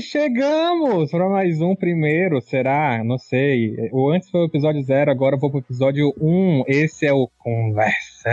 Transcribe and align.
Chegamos 0.00 1.10
para 1.10 1.28
mais 1.28 1.60
um 1.60 1.74
primeiro, 1.74 2.40
será? 2.40 3.04
Não 3.04 3.18
sei. 3.18 3.76
O 3.92 4.10
antes 4.10 4.30
foi 4.30 4.40
o 4.40 4.46
episódio 4.46 4.82
zero, 4.82 5.10
agora 5.10 5.36
eu 5.36 5.38
vou 5.38 5.50
pro 5.50 5.60
episódio 5.60 6.14
1. 6.18 6.26
Um. 6.26 6.64
Esse 6.66 7.06
é 7.06 7.12
o 7.12 7.28
Conversa. 7.38 8.30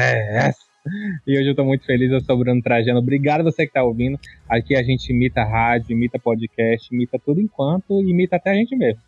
E 1.28 1.38
hoje 1.38 1.50
eu 1.50 1.56
tô 1.56 1.66
muito 1.66 1.86
feliz, 1.86 2.10
eu 2.10 2.22
sou 2.22 2.36
o 2.36 2.40
Bruno 2.40 2.62
Trajano. 2.62 3.00
Obrigado 3.00 3.44
você 3.44 3.68
que 3.68 3.74
tá 3.74 3.84
ouvindo. 3.84 4.18
Aqui 4.48 4.74
a 4.74 4.82
gente 4.82 5.12
imita 5.12 5.44
rádio, 5.44 5.92
imita 5.92 6.18
podcast, 6.18 6.94
imita 6.94 7.20
tudo 7.20 7.42
enquanto, 7.42 8.02
imita 8.02 8.38
até 8.38 8.52
a 8.52 8.56
gente 8.56 8.74
mesmo. 8.74 9.02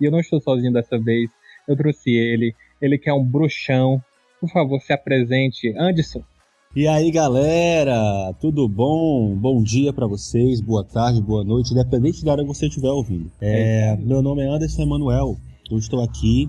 E 0.00 0.06
eu 0.06 0.10
não 0.10 0.20
estou 0.20 0.40
sozinho 0.40 0.72
dessa 0.72 0.98
vez. 0.98 1.30
Eu 1.68 1.76
trouxe 1.76 2.10
ele, 2.10 2.54
ele 2.80 2.96
que 2.96 3.10
é 3.10 3.12
um 3.12 3.22
bruxão. 3.22 4.02
Por 4.40 4.48
favor, 4.48 4.80
se 4.80 4.92
apresente. 4.92 5.74
Anderson. 5.76 6.22
E 6.76 6.86
aí, 6.86 7.10
galera, 7.10 8.34
tudo 8.38 8.68
bom? 8.68 9.34
Bom 9.34 9.62
dia 9.62 9.90
para 9.90 10.06
vocês, 10.06 10.60
boa 10.60 10.84
tarde, 10.84 11.20
boa 11.20 11.42
noite, 11.42 11.72
independente 11.72 12.22
da 12.22 12.32
hora 12.32 12.42
que 12.42 12.48
você 12.48 12.66
estiver 12.66 12.90
ouvindo. 12.90 13.32
É, 13.40 13.96
meu 13.96 14.20
nome 14.20 14.42
é 14.42 14.48
Anderson 14.48 14.82
Emanuel, 14.82 15.38
eu 15.70 15.78
estou 15.78 16.04
aqui. 16.04 16.48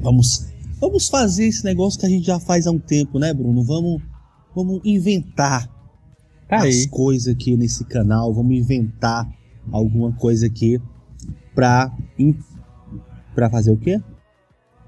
Vamos, 0.00 0.50
vamos 0.80 1.08
fazer 1.08 1.44
esse 1.44 1.62
negócio 1.62 2.00
que 2.00 2.06
a 2.06 2.08
gente 2.08 2.26
já 2.26 2.40
faz 2.40 2.66
há 2.66 2.70
um 2.70 2.78
tempo, 2.78 3.18
né, 3.18 3.34
Bruno? 3.34 3.62
Vamos, 3.62 4.02
vamos 4.56 4.80
inventar 4.82 5.68
tá 6.48 6.66
as 6.66 6.86
coisas 6.86 7.32
aqui 7.32 7.54
nesse 7.54 7.84
canal, 7.84 8.32
vamos 8.32 8.56
inventar 8.56 9.28
alguma 9.70 10.10
coisa 10.12 10.46
aqui 10.46 10.80
pra, 11.54 11.92
pra 13.34 13.50
fazer 13.50 13.70
o 13.70 13.76
quê? 13.76 14.00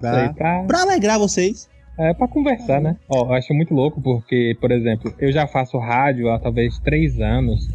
Pra, 0.01 0.33
pra... 0.33 0.65
pra 0.65 0.83
alegrar 0.83 1.19
vocês. 1.19 1.69
É 1.99 2.15
pra 2.15 2.27
conversar, 2.27 2.81
né? 2.81 2.97
Ó, 3.09 3.27
eu 3.27 3.33
acho 3.35 3.53
muito 3.53 3.75
louco 3.75 4.01
porque, 4.01 4.57
por 4.61 4.71
exemplo, 4.71 5.15
eu 5.19 5.31
já 5.31 5.47
faço 5.47 5.79
rádio 5.79 6.31
há 6.31 6.39
talvez 6.39 6.79
três 6.79 7.21
anos. 7.21 7.69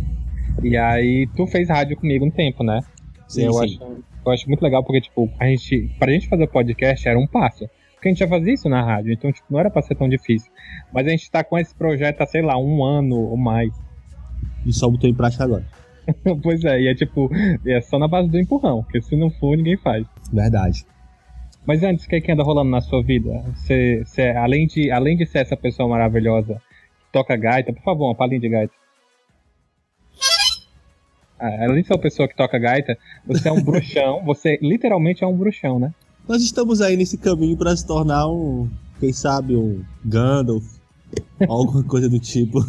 E 0.64 0.76
aí 0.76 1.28
tu 1.36 1.46
fez 1.46 1.70
rádio 1.70 1.98
comigo 1.98 2.26
um 2.26 2.32
tempo, 2.32 2.64
né? 2.64 2.80
Sim, 3.28 3.46
eu, 3.46 3.54
sim. 3.54 3.64
Acho, 3.64 4.04
eu 4.26 4.32
acho 4.32 4.48
muito 4.48 4.62
legal 4.62 4.84
porque, 4.84 5.02
tipo, 5.02 5.30
a 5.40 5.46
gente. 5.46 5.90
Pra 6.00 6.12
gente 6.12 6.28
fazer 6.28 6.48
podcast 6.48 7.08
era 7.08 7.20
um 7.20 7.28
passo. 7.28 7.70
Porque 7.94 8.10
a 8.10 8.12
gente 8.12 8.20
já 8.20 8.28
fazia 8.28 8.54
isso 8.54 8.70
na 8.70 8.84
rádio, 8.84 9.12
então, 9.12 9.32
tipo, 9.32 9.48
não 9.50 9.60
era 9.60 9.72
pra 9.72 9.82
ser 9.82 9.96
tão 9.96 10.08
difícil. 10.08 10.52
Mas 10.94 11.08
a 11.08 11.10
gente 11.10 11.32
tá 11.32 11.44
com 11.44 11.58
esse 11.58 11.74
projeto 11.74 12.22
há, 12.22 12.28
sei 12.28 12.44
lá, 12.44 12.58
um 12.58 12.84
ano 12.84 13.18
ou 13.18 13.38
mais. 13.38 13.74
E 14.66 14.72
só 14.72 14.90
botou 14.90 15.10
em 15.10 15.16
prática 15.16 15.44
agora. 15.44 15.66
pois 16.44 16.64
é, 16.64 16.80
e 16.80 16.88
é 16.88 16.96
tipo, 16.96 17.30
é 17.66 17.82
só 17.82 17.98
na 17.98 18.08
base 18.08 18.30
do 18.30 18.40
empurrão, 18.40 18.84
porque 18.84 19.02
se 19.02 19.16
não 19.16 19.30
for, 19.32 19.58
ninguém 19.58 19.78
faz. 19.78 20.06
Verdade. 20.32 20.86
Mas 21.68 21.84
antes, 21.84 22.06
o 22.06 22.08
que, 22.08 22.16
é 22.16 22.22
que 22.22 22.32
anda 22.32 22.44
rolando 22.44 22.72
na 22.72 22.80
sua 22.80 23.04
vida? 23.04 23.44
Você, 23.54 24.02
você, 24.06 24.30
além, 24.30 24.66
de, 24.68 24.90
além 24.90 25.18
de 25.18 25.26
ser 25.26 25.40
essa 25.40 25.58
pessoa 25.58 25.90
maravilhosa 25.90 26.62
que 27.02 27.12
toca 27.12 27.36
gaita, 27.36 27.74
por 27.74 27.84
favor, 27.84 28.06
uma 28.06 28.16
palhinha 28.16 28.40
de 28.40 28.48
gaita. 28.48 28.74
Ah, 31.38 31.66
além 31.66 31.82
de 31.82 31.88
ser 31.88 31.94
uma 31.94 32.00
pessoa 32.00 32.26
que 32.26 32.38
toca 32.38 32.58
gaita, 32.58 32.98
você 33.26 33.50
é 33.50 33.52
um 33.52 33.62
bruxão, 33.62 34.24
você 34.26 34.58
literalmente 34.62 35.26
é 35.26 35.28
um 35.28 35.36
bruxão, 35.36 35.78
né? 35.78 35.94
Nós 36.26 36.42
estamos 36.42 36.80
aí 36.80 36.96
nesse 36.96 37.18
caminho 37.18 37.58
para 37.58 37.76
se 37.76 37.86
tornar 37.86 38.30
um, 38.30 38.70
quem 38.98 39.12
sabe, 39.12 39.54
um 39.54 39.84
Gandalf, 40.06 40.64
alguma 41.50 41.84
coisa 41.88 42.08
do 42.08 42.18
tipo. 42.18 42.60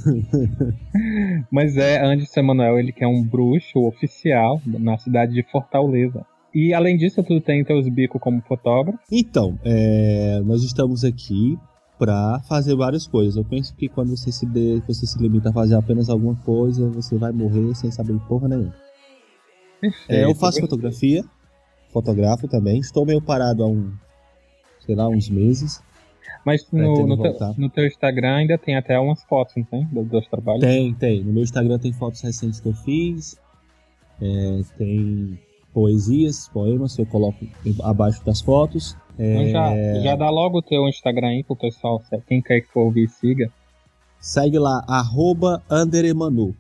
Mas 1.53 1.77
é 1.77 2.05
Anderson 2.05 2.41
Emanuel, 2.41 2.81
ele 2.81 2.93
que 2.93 3.05
é 3.05 3.09
um 3.09 3.23
bruxo 3.23 3.79
oficial 3.79 4.61
na 4.67 4.99
cidade 4.99 5.35
de 5.35 5.45
Fortaleza. 5.45 6.27
E 6.55 6.73
além 6.73 6.97
disso, 6.97 7.23
tu 7.23 7.41
tem 7.41 7.65
teus 7.65 7.89
bicos 7.89 8.21
como 8.21 8.41
fotógrafo? 8.43 8.99
Então, 9.11 9.59
é, 9.65 10.41
nós 10.45 10.63
estamos 10.63 11.05
aqui 11.05 11.59
para 11.99 12.41
fazer 12.49 12.75
várias 12.75 13.07
coisas. 13.07 13.37
Eu 13.37 13.45
penso 13.45 13.75
que 13.75 13.89
quando 13.89 14.17
você 14.17 14.31
se, 14.31 14.47
de, 14.47 14.81
você 14.87 15.07
se 15.07 15.21
limita 15.21 15.51
a 15.51 15.53
fazer 15.53 15.75
apenas 15.75 16.09
alguma 16.09 16.37
coisa, 16.37 16.89
você 16.89 17.19
vai 17.19 17.33
morrer 17.33 17.75
sem 17.75 17.91
saber 17.91 18.19
porra 18.27 18.49
nenhuma. 18.49 18.75
É, 20.09 20.25
eu 20.25 20.35
faço 20.35 20.61
fotografia, 20.61 21.25
fotografo 21.93 22.49
também. 22.49 22.81
Estou 22.81 23.05
meio 23.05 23.21
parado 23.21 23.63
há 23.63 23.67
um, 23.67 23.93
sei 24.81 24.95
lá, 24.95 25.09
uns 25.09 25.29
meses. 25.29 25.83
Mas 26.45 26.67
no, 26.73 27.07
no, 27.07 27.21
teu, 27.21 27.55
no, 27.59 27.69
teu, 27.69 27.87
Instagram 27.87 28.37
ainda 28.37 28.57
tem 28.57 28.77
até 28.77 28.99
umas 28.99 29.23
fotos, 29.25 29.55
não 29.57 29.65
tem? 29.65 29.85
Dos, 29.87 30.09
dos 30.09 30.27
trabalhos? 30.29 30.63
Tem, 30.63 30.95
tem. 30.95 31.23
No 31.23 31.33
meu 31.33 31.43
Instagram 31.43 31.79
tem 31.79 31.93
fotos 31.93 32.21
recentes 32.23 32.61
que 32.61 32.69
eu 32.69 32.75
fiz. 32.75 33.37
É, 34.21 34.61
tem 34.77 35.39
poesias, 35.79 36.49
poemas, 36.49 36.99
eu 36.99 37.07
coloco 37.07 37.39
abaixo 37.85 38.25
das 38.25 38.41
fotos. 38.41 38.97
É... 39.17 39.49
Já, 39.51 40.03
já 40.03 40.17
dá 40.17 40.29
logo 40.29 40.59
o 40.59 40.63
teu 40.63 40.89
Instagram 40.89 41.29
aí 41.29 41.45
pro 41.45 41.55
pessoal, 41.55 42.03
quem 42.27 42.43
quer 42.43 42.63
que 42.63 42.67
for 42.67 42.81
ouvir, 42.81 43.09
siga. 43.09 43.49
Segue 44.19 44.59
lá, 44.59 44.85
arroba 44.89 45.63
Anderemanu. 45.71 46.53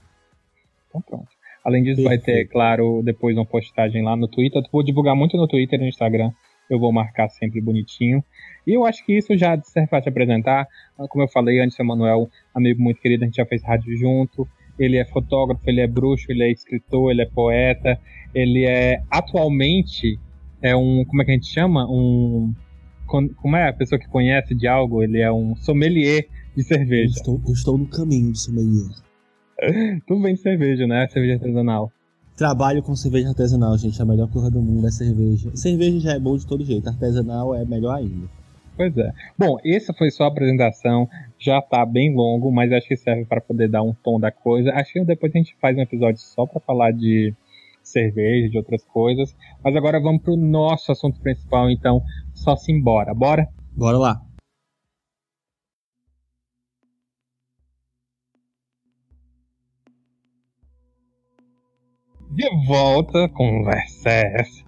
Então 0.89 1.01
pronto. 1.01 1.27
Além 1.65 1.83
disso, 1.83 2.01
Perfeito. 2.01 2.25
vai 2.27 2.35
ter, 2.35 2.45
claro, 2.47 3.03
depois 3.05 3.37
uma 3.37 3.45
postagem 3.45 4.05
lá 4.05 4.15
no 4.15 4.29
Twitter. 4.29 4.63
Eu 4.63 4.69
vou 4.71 4.85
divulgar 4.85 5.17
muito 5.17 5.37
no 5.37 5.49
Twitter 5.49 5.81
e 5.81 5.83
no 5.83 5.89
Instagram. 5.89 6.31
Eu 6.71 6.79
vou 6.79 6.93
marcar 6.93 7.29
sempre 7.29 7.61
bonitinho. 7.61 8.23
E 8.65 8.75
eu 8.75 8.85
acho 8.85 9.05
que 9.05 9.19
isso 9.19 9.37
já 9.37 9.61
serve 9.63 9.89
para 9.89 10.01
te 10.01 10.09
apresentar. 10.09 10.69
Como 11.09 11.25
eu 11.25 11.29
falei 11.29 11.59
antes, 11.59 11.77
o 11.77 11.83
Emanuel, 11.83 12.31
amigo 12.55 12.81
muito 12.81 13.01
querido, 13.01 13.25
a 13.25 13.27
gente 13.27 13.37
já 13.37 13.45
fez 13.45 13.65
rádio 13.65 13.97
junto. 13.97 14.47
Ele 14.79 14.97
é 14.97 15.05
fotógrafo, 15.05 15.63
ele 15.67 15.81
é 15.81 15.87
bruxo, 15.87 16.27
ele 16.29 16.43
é 16.43 16.51
escritor, 16.51 17.11
ele 17.11 17.23
é 17.23 17.27
poeta, 17.27 17.99
ele 18.35 18.65
é 18.65 19.03
atualmente 19.11 20.19
é 20.61 20.75
um 20.75 21.05
como 21.05 21.23
é 21.23 21.25
que 21.25 21.31
a 21.31 21.35
gente 21.35 21.47
chama? 21.47 21.87
Um 21.89 22.53
como 23.07 23.57
é? 23.57 23.69
A 23.69 23.73
pessoa 23.73 23.99
que 23.99 24.09
conhece 24.09 24.55
de 24.55 24.67
algo 24.67 25.03
ele 25.03 25.21
é 25.21 25.33
um 25.33 25.57
sommelier 25.57 26.27
de 26.57 26.63
cerveja. 26.63 27.15
Eu 27.15 27.19
estou, 27.19 27.41
eu 27.47 27.53
estou 27.53 27.79
no 27.79 27.87
caminho 27.87 28.33
de 28.33 28.39
sommelier. 28.39 28.91
Tu 30.07 30.21
vende 30.21 30.41
cerveja 30.41 30.87
né? 30.87 31.09
Cerveja 31.09 31.35
artesanal. 31.35 31.91
Trabalho 32.37 32.83
com 32.83 32.95
cerveja 32.95 33.29
artesanal 33.29 33.77
gente. 33.79 34.01
A 34.01 34.05
melhor 34.05 34.29
coisa 34.31 34.51
do 34.51 34.61
mundo 34.61 34.87
é 34.87 34.91
cerveja. 34.91 35.51
Cerveja 35.57 36.01
já 36.01 36.13
é 36.13 36.21
bom 36.21 36.37
de 36.37 36.47
todo 36.47 36.65
jeito 36.65 36.89
artesanal 36.89 37.55
é 37.55 37.65
melhor 37.65 37.97
ainda 37.97 38.38
Pois 38.79 38.97
é. 38.97 39.13
Bom, 39.37 39.59
essa 39.65 39.93
foi 39.93 40.09
só 40.09 40.23
a 40.23 40.29
apresentação. 40.29 41.09
Já 41.37 41.61
tá 41.61 41.85
bem 41.85 42.15
longo, 42.15 42.53
mas 42.53 42.71
acho 42.71 42.87
que 42.87 42.97
serve 42.97 43.25
para 43.25 43.41
poder 43.41 43.69
dar 43.69 43.83
um 43.83 43.93
tom 43.93 44.21
da 44.21 44.31
coisa. 44.31 44.73
Acho 44.73 44.93
que 44.93 45.05
depois 45.05 45.35
a 45.35 45.39
gente 45.39 45.57
faz 45.61 45.77
um 45.77 45.83
episódio 45.83 46.21
só 46.21 46.47
para 46.47 46.61
falar 46.61 46.93
de 46.93 47.35
cerveja, 47.83 48.49
de 48.49 48.57
outras 48.57 48.85
coisas. 48.85 49.37
Mas 49.65 49.75
agora 49.75 49.99
vamos 49.99 50.23
pro 50.23 50.37
nosso 50.37 50.93
assunto 50.93 51.21
principal, 51.21 51.69
então, 51.69 52.01
só 52.33 52.55
se 52.55 52.71
embora. 52.71 53.13
Bora? 53.13 53.49
Bora 53.77 53.99
lá. 53.99 54.23
De 62.31 62.49
volta, 62.65 63.29
conversa 63.31 64.09
essa. 64.09 64.68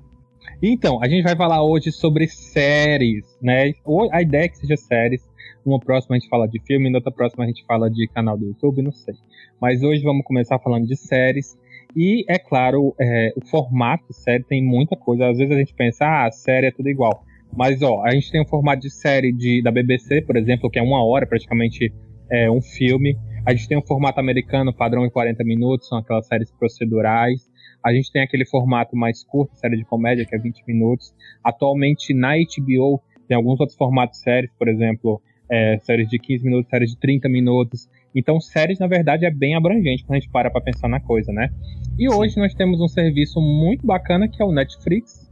Então, 0.62 1.02
a 1.02 1.08
gente 1.08 1.22
vai 1.22 1.34
falar 1.34 1.62
hoje 1.62 1.90
sobre 1.90 2.28
séries, 2.28 3.24
né? 3.40 3.72
A 4.12 4.20
ideia 4.20 4.44
é 4.44 4.48
que 4.48 4.58
seja 4.58 4.76
séries. 4.76 5.26
Uma 5.64 5.80
próxima 5.80 6.16
a 6.16 6.18
gente 6.18 6.28
fala 6.28 6.46
de 6.46 6.60
filme, 6.60 6.90
na 6.90 6.98
outra 6.98 7.10
próxima 7.10 7.44
a 7.44 7.46
gente 7.46 7.64
fala 7.64 7.90
de 7.90 8.06
canal 8.08 8.36
do 8.36 8.46
YouTube, 8.46 8.82
não 8.82 8.92
sei. 8.92 9.14
Mas 9.58 9.82
hoje 9.82 10.02
vamos 10.02 10.24
começar 10.24 10.58
falando 10.58 10.86
de 10.86 10.96
séries. 10.96 11.56
E, 11.96 12.24
é 12.28 12.38
claro, 12.38 12.94
é, 13.00 13.32
o 13.36 13.46
formato 13.46 14.12
série 14.12 14.44
tem 14.44 14.62
muita 14.62 14.96
coisa. 14.96 15.28
Às 15.28 15.38
vezes 15.38 15.54
a 15.54 15.58
gente 15.58 15.74
pensa, 15.74 16.04
ah, 16.04 16.26
a 16.26 16.30
série 16.30 16.66
é 16.66 16.70
tudo 16.70 16.90
igual. 16.90 17.24
Mas, 17.56 17.80
ó, 17.80 18.04
a 18.04 18.10
gente 18.10 18.30
tem 18.30 18.42
um 18.42 18.46
formato 18.46 18.82
de 18.82 18.90
série 18.90 19.32
de, 19.32 19.62
da 19.62 19.70
BBC, 19.70 20.22
por 20.22 20.36
exemplo, 20.36 20.70
que 20.70 20.78
é 20.78 20.82
uma 20.82 21.02
hora, 21.02 21.26
praticamente 21.26 21.92
é, 22.30 22.50
um 22.50 22.60
filme. 22.60 23.16
A 23.46 23.52
gente 23.52 23.66
tem 23.66 23.78
um 23.78 23.82
formato 23.82 24.20
americano, 24.20 24.74
padrão 24.74 25.06
em 25.06 25.10
40 25.10 25.42
minutos, 25.42 25.88
são 25.88 25.98
aquelas 25.98 26.26
séries 26.26 26.50
procedurais. 26.52 27.49
A 27.82 27.92
gente 27.92 28.12
tem 28.12 28.22
aquele 28.22 28.44
formato 28.44 28.96
mais 28.96 29.24
curto, 29.24 29.56
série 29.56 29.76
de 29.76 29.84
comédia, 29.84 30.24
que 30.24 30.34
é 30.34 30.38
20 30.38 30.62
minutos. 30.66 31.14
Atualmente, 31.42 32.12
na 32.12 32.34
HBO, 32.36 33.00
tem 33.26 33.36
alguns 33.36 33.60
outros 33.60 33.76
formatos 33.76 34.18
de 34.18 34.24
séries, 34.24 34.50
por 34.58 34.68
exemplo, 34.68 35.20
é, 35.50 35.78
séries 35.78 36.08
de 36.08 36.18
15 36.18 36.44
minutos, 36.44 36.70
séries 36.70 36.90
de 36.90 36.96
30 36.98 37.28
minutos. 37.28 37.88
Então, 38.14 38.40
séries, 38.40 38.78
na 38.78 38.86
verdade, 38.86 39.24
é 39.24 39.30
bem 39.30 39.54
abrangente 39.54 40.04
quando 40.04 40.16
a 40.16 40.20
gente 40.20 40.30
para 40.30 40.50
pra 40.50 40.60
pensar 40.60 40.88
na 40.88 41.00
coisa, 41.00 41.32
né? 41.32 41.50
E 41.98 42.08
hoje 42.08 42.36
nós 42.38 42.54
temos 42.54 42.80
um 42.80 42.88
serviço 42.88 43.40
muito 43.40 43.86
bacana 43.86 44.28
que 44.28 44.42
é 44.42 44.44
o 44.44 44.52
Netflix, 44.52 45.28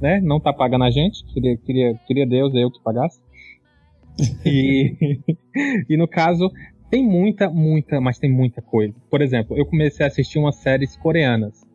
né? 0.00 0.20
Não 0.20 0.40
tá 0.40 0.52
pagando 0.52 0.84
a 0.84 0.90
gente, 0.90 1.24
queria, 1.32 1.56
queria, 1.56 1.94
queria 2.06 2.26
Deus 2.26 2.54
eu 2.54 2.70
que 2.70 2.82
pagasse. 2.82 3.20
E, 4.44 5.20
e 5.88 5.96
no 5.96 6.08
caso, 6.08 6.50
tem 6.90 7.04
muita, 7.04 7.50
muita, 7.50 8.00
mas 8.00 8.18
tem 8.18 8.30
muita 8.30 8.62
coisa. 8.62 8.94
Por 9.10 9.20
exemplo, 9.20 9.56
eu 9.56 9.66
comecei 9.66 10.04
a 10.04 10.08
assistir 10.08 10.38
umas 10.38 10.56
séries 10.56 10.96
coreanas. 10.96 11.65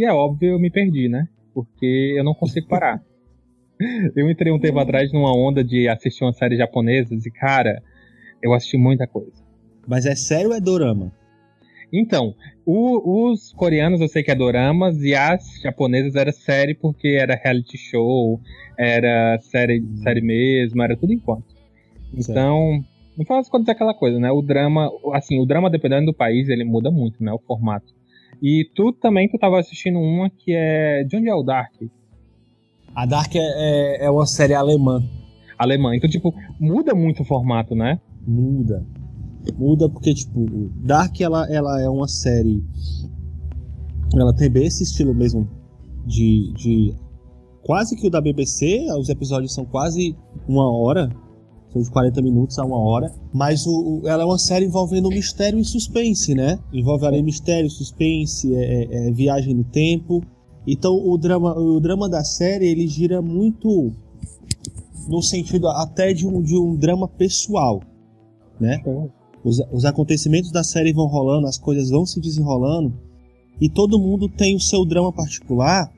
E 0.00 0.04
é 0.06 0.10
óbvio, 0.10 0.52
eu 0.52 0.58
me 0.58 0.70
perdi, 0.70 1.10
né? 1.10 1.28
Porque 1.52 2.14
eu 2.16 2.24
não 2.24 2.32
consigo 2.32 2.66
parar. 2.66 3.02
eu 4.16 4.30
entrei 4.30 4.50
um 4.50 4.58
tempo 4.58 4.78
atrás 4.78 5.12
numa 5.12 5.30
onda 5.30 5.62
de 5.62 5.86
assistir 5.88 6.24
uma 6.24 6.32
série 6.32 6.56
japonesa 6.56 7.14
e, 7.14 7.30
cara, 7.30 7.82
eu 8.42 8.54
assisti 8.54 8.78
muita 8.78 9.06
coisa. 9.06 9.44
Mas 9.86 10.06
é 10.06 10.14
sério 10.14 10.48
ou 10.48 10.56
é 10.56 10.60
dorama? 10.60 11.12
Então, 11.92 12.34
o, 12.64 13.30
os 13.30 13.52
coreanos 13.52 14.00
eu 14.00 14.08
sei 14.08 14.22
que 14.22 14.30
é 14.30 14.34
doramas 14.34 15.02
e 15.02 15.14
as 15.14 15.60
japonesas 15.60 16.14
era 16.14 16.32
série 16.32 16.74
porque 16.74 17.08
era 17.08 17.34
reality 17.34 17.76
show, 17.76 18.40
era 18.78 19.38
série, 19.42 19.84
série 20.02 20.22
mesmo, 20.22 20.82
era 20.82 20.96
tudo 20.96 21.12
enquanto. 21.12 21.54
Então, 22.14 22.82
não 23.18 23.26
faz 23.26 23.50
contas 23.50 23.68
é 23.68 23.72
aquela 23.72 23.92
coisa, 23.92 24.18
né? 24.18 24.32
O 24.32 24.40
drama, 24.40 24.90
assim, 25.12 25.38
o 25.38 25.44
drama 25.44 25.68
dependendo 25.68 26.06
do 26.06 26.14
país, 26.14 26.48
ele 26.48 26.64
muda 26.64 26.90
muito, 26.90 27.22
né? 27.22 27.30
O 27.34 27.38
formato. 27.38 27.99
E 28.42 28.68
tu 28.74 28.92
também, 28.92 29.28
tu 29.28 29.38
tava 29.38 29.58
assistindo 29.58 29.98
uma 29.98 30.30
que 30.30 30.52
é. 30.54 31.04
De 31.04 31.16
onde 31.16 31.28
é 31.28 31.34
o 31.34 31.42
Dark? 31.42 31.74
A 32.94 33.06
Dark 33.06 33.34
é, 33.34 33.38
é, 33.38 34.04
é 34.06 34.10
uma 34.10 34.26
série 34.26 34.54
alemã. 34.54 35.02
Alemã. 35.58 35.94
Então, 35.94 36.08
tipo, 36.08 36.34
muda 36.58 36.94
muito 36.94 37.22
o 37.22 37.24
formato, 37.24 37.74
né? 37.74 38.00
Muda. 38.26 38.84
Muda 39.56 39.88
porque, 39.88 40.14
tipo, 40.14 40.70
Dark 40.76 41.20
ela, 41.20 41.46
ela 41.50 41.80
é 41.80 41.88
uma 41.88 42.08
série. 42.08 42.62
Ela 44.14 44.34
tem 44.34 44.50
bem 44.50 44.66
esse 44.66 44.82
estilo 44.82 45.14
mesmo 45.14 45.48
de, 46.06 46.52
de. 46.54 46.94
Quase 47.62 47.94
que 47.94 48.06
o 48.06 48.10
da 48.10 48.20
BBC, 48.20 48.86
os 48.98 49.08
episódios 49.08 49.54
são 49.54 49.64
quase 49.64 50.16
uma 50.48 50.70
hora. 50.70 51.10
São 51.72 51.80
de 51.80 51.90
40 51.90 52.20
minutos 52.22 52.58
a 52.58 52.64
uma 52.64 52.78
hora. 52.78 53.12
Mas 53.32 53.66
o, 53.66 54.00
o 54.02 54.08
ela 54.08 54.22
é 54.22 54.26
uma 54.26 54.38
série 54.38 54.66
envolvendo 54.66 55.08
mistério 55.08 55.58
e 55.58 55.64
suspense, 55.64 56.34
né? 56.34 56.58
Envolve 56.72 57.06
ali 57.06 57.22
mistério, 57.22 57.70
suspense, 57.70 58.52
é, 58.54 58.58
é, 58.58 59.08
é, 59.08 59.12
viagem 59.12 59.54
no 59.54 59.64
tempo. 59.64 60.22
Então 60.66 60.94
o 60.94 61.16
drama, 61.16 61.56
o 61.58 61.80
drama 61.80 62.08
da 62.08 62.24
série 62.24 62.66
ele 62.66 62.86
gira 62.86 63.22
muito 63.22 63.92
no 65.08 65.22
sentido 65.22 65.68
até 65.68 66.12
de 66.12 66.26
um, 66.26 66.42
de 66.42 66.56
um 66.56 66.76
drama 66.76 67.08
pessoal, 67.08 67.80
né? 68.60 68.82
Os, 69.42 69.60
os 69.72 69.84
acontecimentos 69.84 70.52
da 70.52 70.62
série 70.62 70.92
vão 70.92 71.06
rolando, 71.06 71.46
as 71.46 71.56
coisas 71.56 71.88
vão 71.88 72.04
se 72.04 72.20
desenrolando 72.20 72.92
e 73.60 73.68
todo 73.68 73.98
mundo 73.98 74.28
tem 74.28 74.54
o 74.54 74.60
seu 74.60 74.84
drama 74.84 75.12
particular 75.12 75.90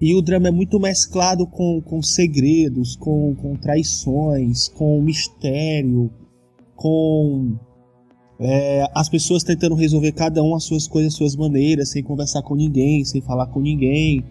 e 0.00 0.14
o 0.14 0.22
drama 0.22 0.48
é 0.48 0.50
muito 0.50 0.78
mesclado 0.78 1.46
com, 1.46 1.80
com 1.80 2.00
segredos, 2.02 2.94
com, 2.96 3.34
com 3.34 3.56
traições, 3.56 4.68
com 4.68 5.02
mistério, 5.02 6.10
com 6.76 7.56
é, 8.38 8.86
as 8.94 9.08
pessoas 9.08 9.42
tentando 9.42 9.74
resolver 9.74 10.12
cada 10.12 10.42
um 10.42 10.54
as 10.54 10.64
suas 10.64 10.86
coisas, 10.86 11.12
as 11.12 11.18
suas 11.18 11.36
maneiras, 11.36 11.88
sem 11.88 12.02
conversar 12.02 12.42
com 12.42 12.54
ninguém, 12.54 13.04
sem 13.04 13.20
falar 13.20 13.46
com 13.46 13.60
ninguém. 13.60 14.24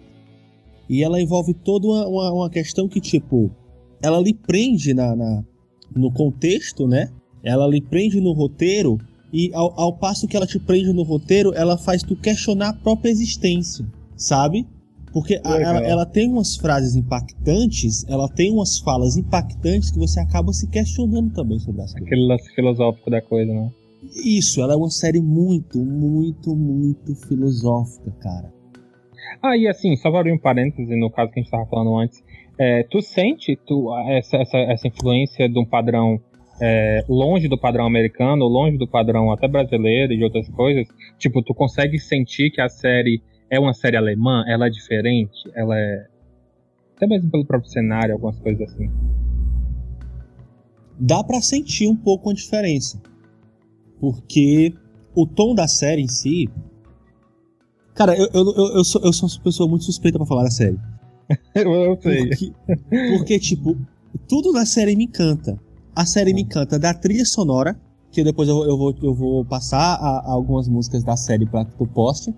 E 0.88 1.04
ela 1.04 1.20
envolve 1.20 1.52
toda 1.52 1.86
uma, 1.86 2.06
uma, 2.06 2.32
uma 2.32 2.50
questão 2.50 2.88
que, 2.88 3.00
tipo, 3.00 3.50
ela 4.02 4.18
lhe 4.18 4.32
prende 4.32 4.94
na, 4.94 5.14
na, 5.14 5.44
no 5.94 6.10
contexto, 6.10 6.88
né? 6.88 7.10
Ela 7.42 7.66
lhe 7.68 7.82
prende 7.82 8.20
no 8.20 8.32
roteiro 8.32 8.98
e 9.32 9.50
ao, 9.52 9.78
ao 9.78 9.92
passo 9.92 10.26
que 10.26 10.36
ela 10.36 10.46
te 10.46 10.58
prende 10.58 10.92
no 10.92 11.02
roteiro, 11.02 11.52
ela 11.54 11.76
faz 11.76 12.02
tu 12.02 12.16
questionar 12.16 12.70
a 12.70 12.72
própria 12.72 13.10
existência, 13.10 13.86
sabe? 14.16 14.66
Porque 15.12 15.40
a, 15.44 15.60
ela, 15.60 15.80
ela, 15.80 16.06
tem 16.06 16.30
umas 16.30 16.56
frases 16.56 16.94
impactantes, 16.94 18.04
ela 18.08 18.28
tem 18.28 18.52
umas 18.52 18.78
falas 18.78 19.16
impactantes 19.16 19.90
que 19.90 19.98
você 19.98 20.20
acaba 20.20 20.52
se 20.52 20.68
questionando 20.68 21.32
também 21.32 21.58
sobre 21.58 21.82
as 21.82 21.92
coisas. 21.92 22.06
Aquele 22.06 22.26
lance 22.26 22.54
filosófico 22.54 23.10
da 23.10 23.22
coisa, 23.22 23.52
né? 23.52 23.70
Isso, 24.24 24.62
ela 24.62 24.74
é 24.74 24.76
uma 24.76 24.90
série 24.90 25.20
muito, 25.20 25.78
muito, 25.78 26.54
muito 26.54 27.14
filosófica, 27.26 28.10
cara. 28.20 28.52
Ah, 29.42 29.56
e 29.56 29.66
assim, 29.66 29.96
só 29.96 30.10
para 30.10 30.20
abrir 30.20 30.32
um 30.32 30.38
parêntese 30.38 30.94
no 30.96 31.10
caso 31.10 31.30
que 31.30 31.40
a 31.40 31.42
gente 31.42 31.46
estava 31.46 31.66
falando 31.66 31.96
antes, 31.96 32.22
é, 32.58 32.82
tu 32.84 33.00
sente 33.00 33.56
tu, 33.66 33.92
essa, 34.08 34.36
essa, 34.36 34.58
essa 34.58 34.88
influência 34.88 35.48
de 35.48 35.58
um 35.58 35.64
padrão 35.64 36.20
é, 36.60 37.04
longe 37.08 37.48
do 37.48 37.58
padrão 37.58 37.86
americano, 37.86 38.46
longe 38.46 38.76
do 38.76 38.88
padrão 38.88 39.30
até 39.30 39.46
brasileiro 39.46 40.12
e 40.12 40.16
de 40.16 40.24
outras 40.24 40.48
coisas? 40.48 40.86
Tipo, 41.18 41.42
tu 41.42 41.54
consegue 41.54 41.98
sentir 41.98 42.50
que 42.50 42.60
a 42.60 42.68
série 42.68 43.22
é 43.50 43.58
uma 43.58 43.72
série 43.72 43.96
alemã? 43.96 44.44
Ela 44.46 44.66
é 44.66 44.70
diferente? 44.70 45.50
Ela 45.54 45.78
é. 45.78 46.06
Até 46.96 47.06
mesmo 47.06 47.30
pelo 47.30 47.46
próprio 47.46 47.70
cenário, 47.70 48.14
algumas 48.14 48.38
coisas 48.38 48.68
assim. 48.68 48.90
Dá 50.98 51.22
para 51.22 51.40
sentir 51.40 51.88
um 51.88 51.96
pouco 51.96 52.30
a 52.30 52.34
diferença. 52.34 53.00
Porque 54.00 54.74
o 55.14 55.26
tom 55.26 55.54
da 55.54 55.68
série 55.68 56.02
em 56.02 56.08
si. 56.08 56.48
Cara, 57.94 58.16
eu, 58.16 58.28
eu, 58.32 58.54
eu, 58.56 58.66
eu, 58.76 58.84
sou, 58.84 59.02
eu 59.02 59.12
sou 59.12 59.28
uma 59.28 59.42
pessoa 59.42 59.68
muito 59.68 59.84
suspeita 59.84 60.18
para 60.18 60.26
falar 60.26 60.44
da 60.44 60.50
série. 60.50 60.78
eu 61.54 61.98
sei. 62.00 62.28
Porque, 62.28 62.52
porque, 63.16 63.38
tipo, 63.38 63.76
tudo 64.28 64.52
na 64.52 64.64
série 64.66 64.94
me 64.96 65.04
encanta. 65.04 65.58
A 65.94 66.06
série 66.06 66.32
me 66.32 66.42
encanta 66.42 66.78
da 66.78 66.94
trilha 66.94 67.24
sonora, 67.24 67.80
que 68.12 68.22
depois 68.22 68.48
eu, 68.48 68.64
eu, 68.64 68.78
vou, 68.78 68.94
eu 69.02 69.14
vou 69.14 69.44
passar 69.44 69.94
a, 69.94 70.18
a 70.20 70.32
algumas 70.32 70.68
músicas 70.68 71.02
da 71.02 71.16
série 71.16 71.46
pra 71.46 71.64
tu 71.64 71.86
poste. 71.86 72.32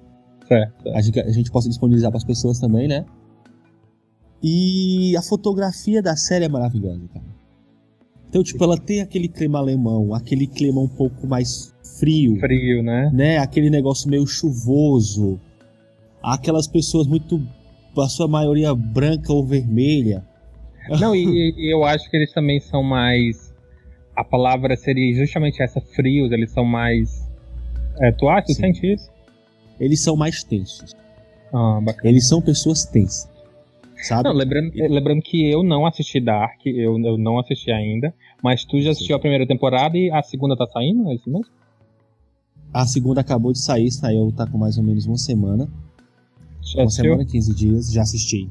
Certo. 0.50 0.88
A 0.88 1.00
gente, 1.00 1.20
a 1.20 1.30
gente 1.30 1.50
possa 1.50 1.68
disponibilizar 1.68 2.10
para 2.10 2.18
as 2.18 2.24
pessoas 2.24 2.58
também, 2.58 2.88
né? 2.88 3.04
E 4.42 5.16
a 5.16 5.22
fotografia 5.22 6.02
da 6.02 6.16
série 6.16 6.46
é 6.46 6.48
maravilhosa, 6.48 7.06
cara. 7.14 7.24
Então, 8.28 8.42
tipo, 8.42 8.62
ela 8.64 8.76
tem 8.76 9.00
aquele 9.00 9.28
clima 9.28 9.58
alemão, 9.58 10.12
aquele 10.12 10.48
clima 10.48 10.80
um 10.80 10.88
pouco 10.88 11.26
mais 11.26 11.72
frio. 11.98 12.38
Frio, 12.40 12.82
né? 12.82 13.10
Né? 13.12 13.38
Aquele 13.38 13.70
negócio 13.70 14.10
meio 14.10 14.26
chuvoso. 14.26 15.38
Aquelas 16.22 16.66
pessoas 16.66 17.06
muito 17.06 17.40
a 17.96 18.08
sua 18.08 18.26
maioria 18.26 18.74
branca 18.74 19.32
ou 19.32 19.44
vermelha. 19.44 20.24
Não, 21.00 21.14
e, 21.14 21.24
e, 21.58 21.72
eu 21.72 21.84
acho 21.84 22.10
que 22.10 22.16
eles 22.16 22.32
também 22.32 22.58
são 22.60 22.82
mais. 22.82 23.54
A 24.16 24.24
palavra 24.24 24.76
seria 24.76 25.14
justamente 25.14 25.62
essa, 25.62 25.80
frios, 25.80 26.32
eles 26.32 26.50
são 26.50 26.64
mais. 26.64 27.28
É, 28.00 28.10
tu 28.12 28.28
acha? 28.28 28.46
Tu 28.46 28.54
sente 28.54 28.94
isso? 28.94 29.09
Eles 29.80 30.00
são 30.00 30.14
mais 30.14 30.44
tensos. 30.44 30.94
Ah. 31.52 31.80
Eles 32.04 32.28
são 32.28 32.40
pessoas 32.40 32.84
tensas. 32.84 33.28
Sabe? 34.02 34.28
Não, 34.28 34.34
lembrando, 34.34 34.72
lembrando 34.74 35.20
que 35.22 35.50
eu 35.50 35.62
não 35.62 35.84
assisti 35.84 36.20
Dark, 36.20 36.64
eu, 36.64 36.98
eu 36.98 37.18
não 37.18 37.38
assisti 37.38 37.70
ainda, 37.70 38.14
mas 38.42 38.64
tu 38.64 38.80
já 38.80 38.92
assistiu 38.92 39.14
Sim. 39.14 39.18
a 39.18 39.18
primeira 39.18 39.46
temporada 39.46 39.96
e 39.96 40.10
a 40.10 40.22
segunda 40.22 40.56
tá 40.56 40.66
saindo, 40.66 41.10
é 41.10 41.14
isso 41.14 41.28
mesmo? 41.28 41.46
A 42.72 42.86
segunda 42.86 43.20
acabou 43.20 43.52
de 43.52 43.58
sair, 43.58 43.90
saiu 43.90 44.32
tá 44.34 44.46
com 44.46 44.56
mais 44.56 44.78
ou 44.78 44.84
menos 44.84 45.04
uma 45.04 45.18
semana. 45.18 45.68
Já 46.62 46.82
uma 46.82 46.90
semana, 46.90 47.24
15 47.24 47.54
dias, 47.54 47.92
já 47.92 48.02
assisti. 48.02 48.48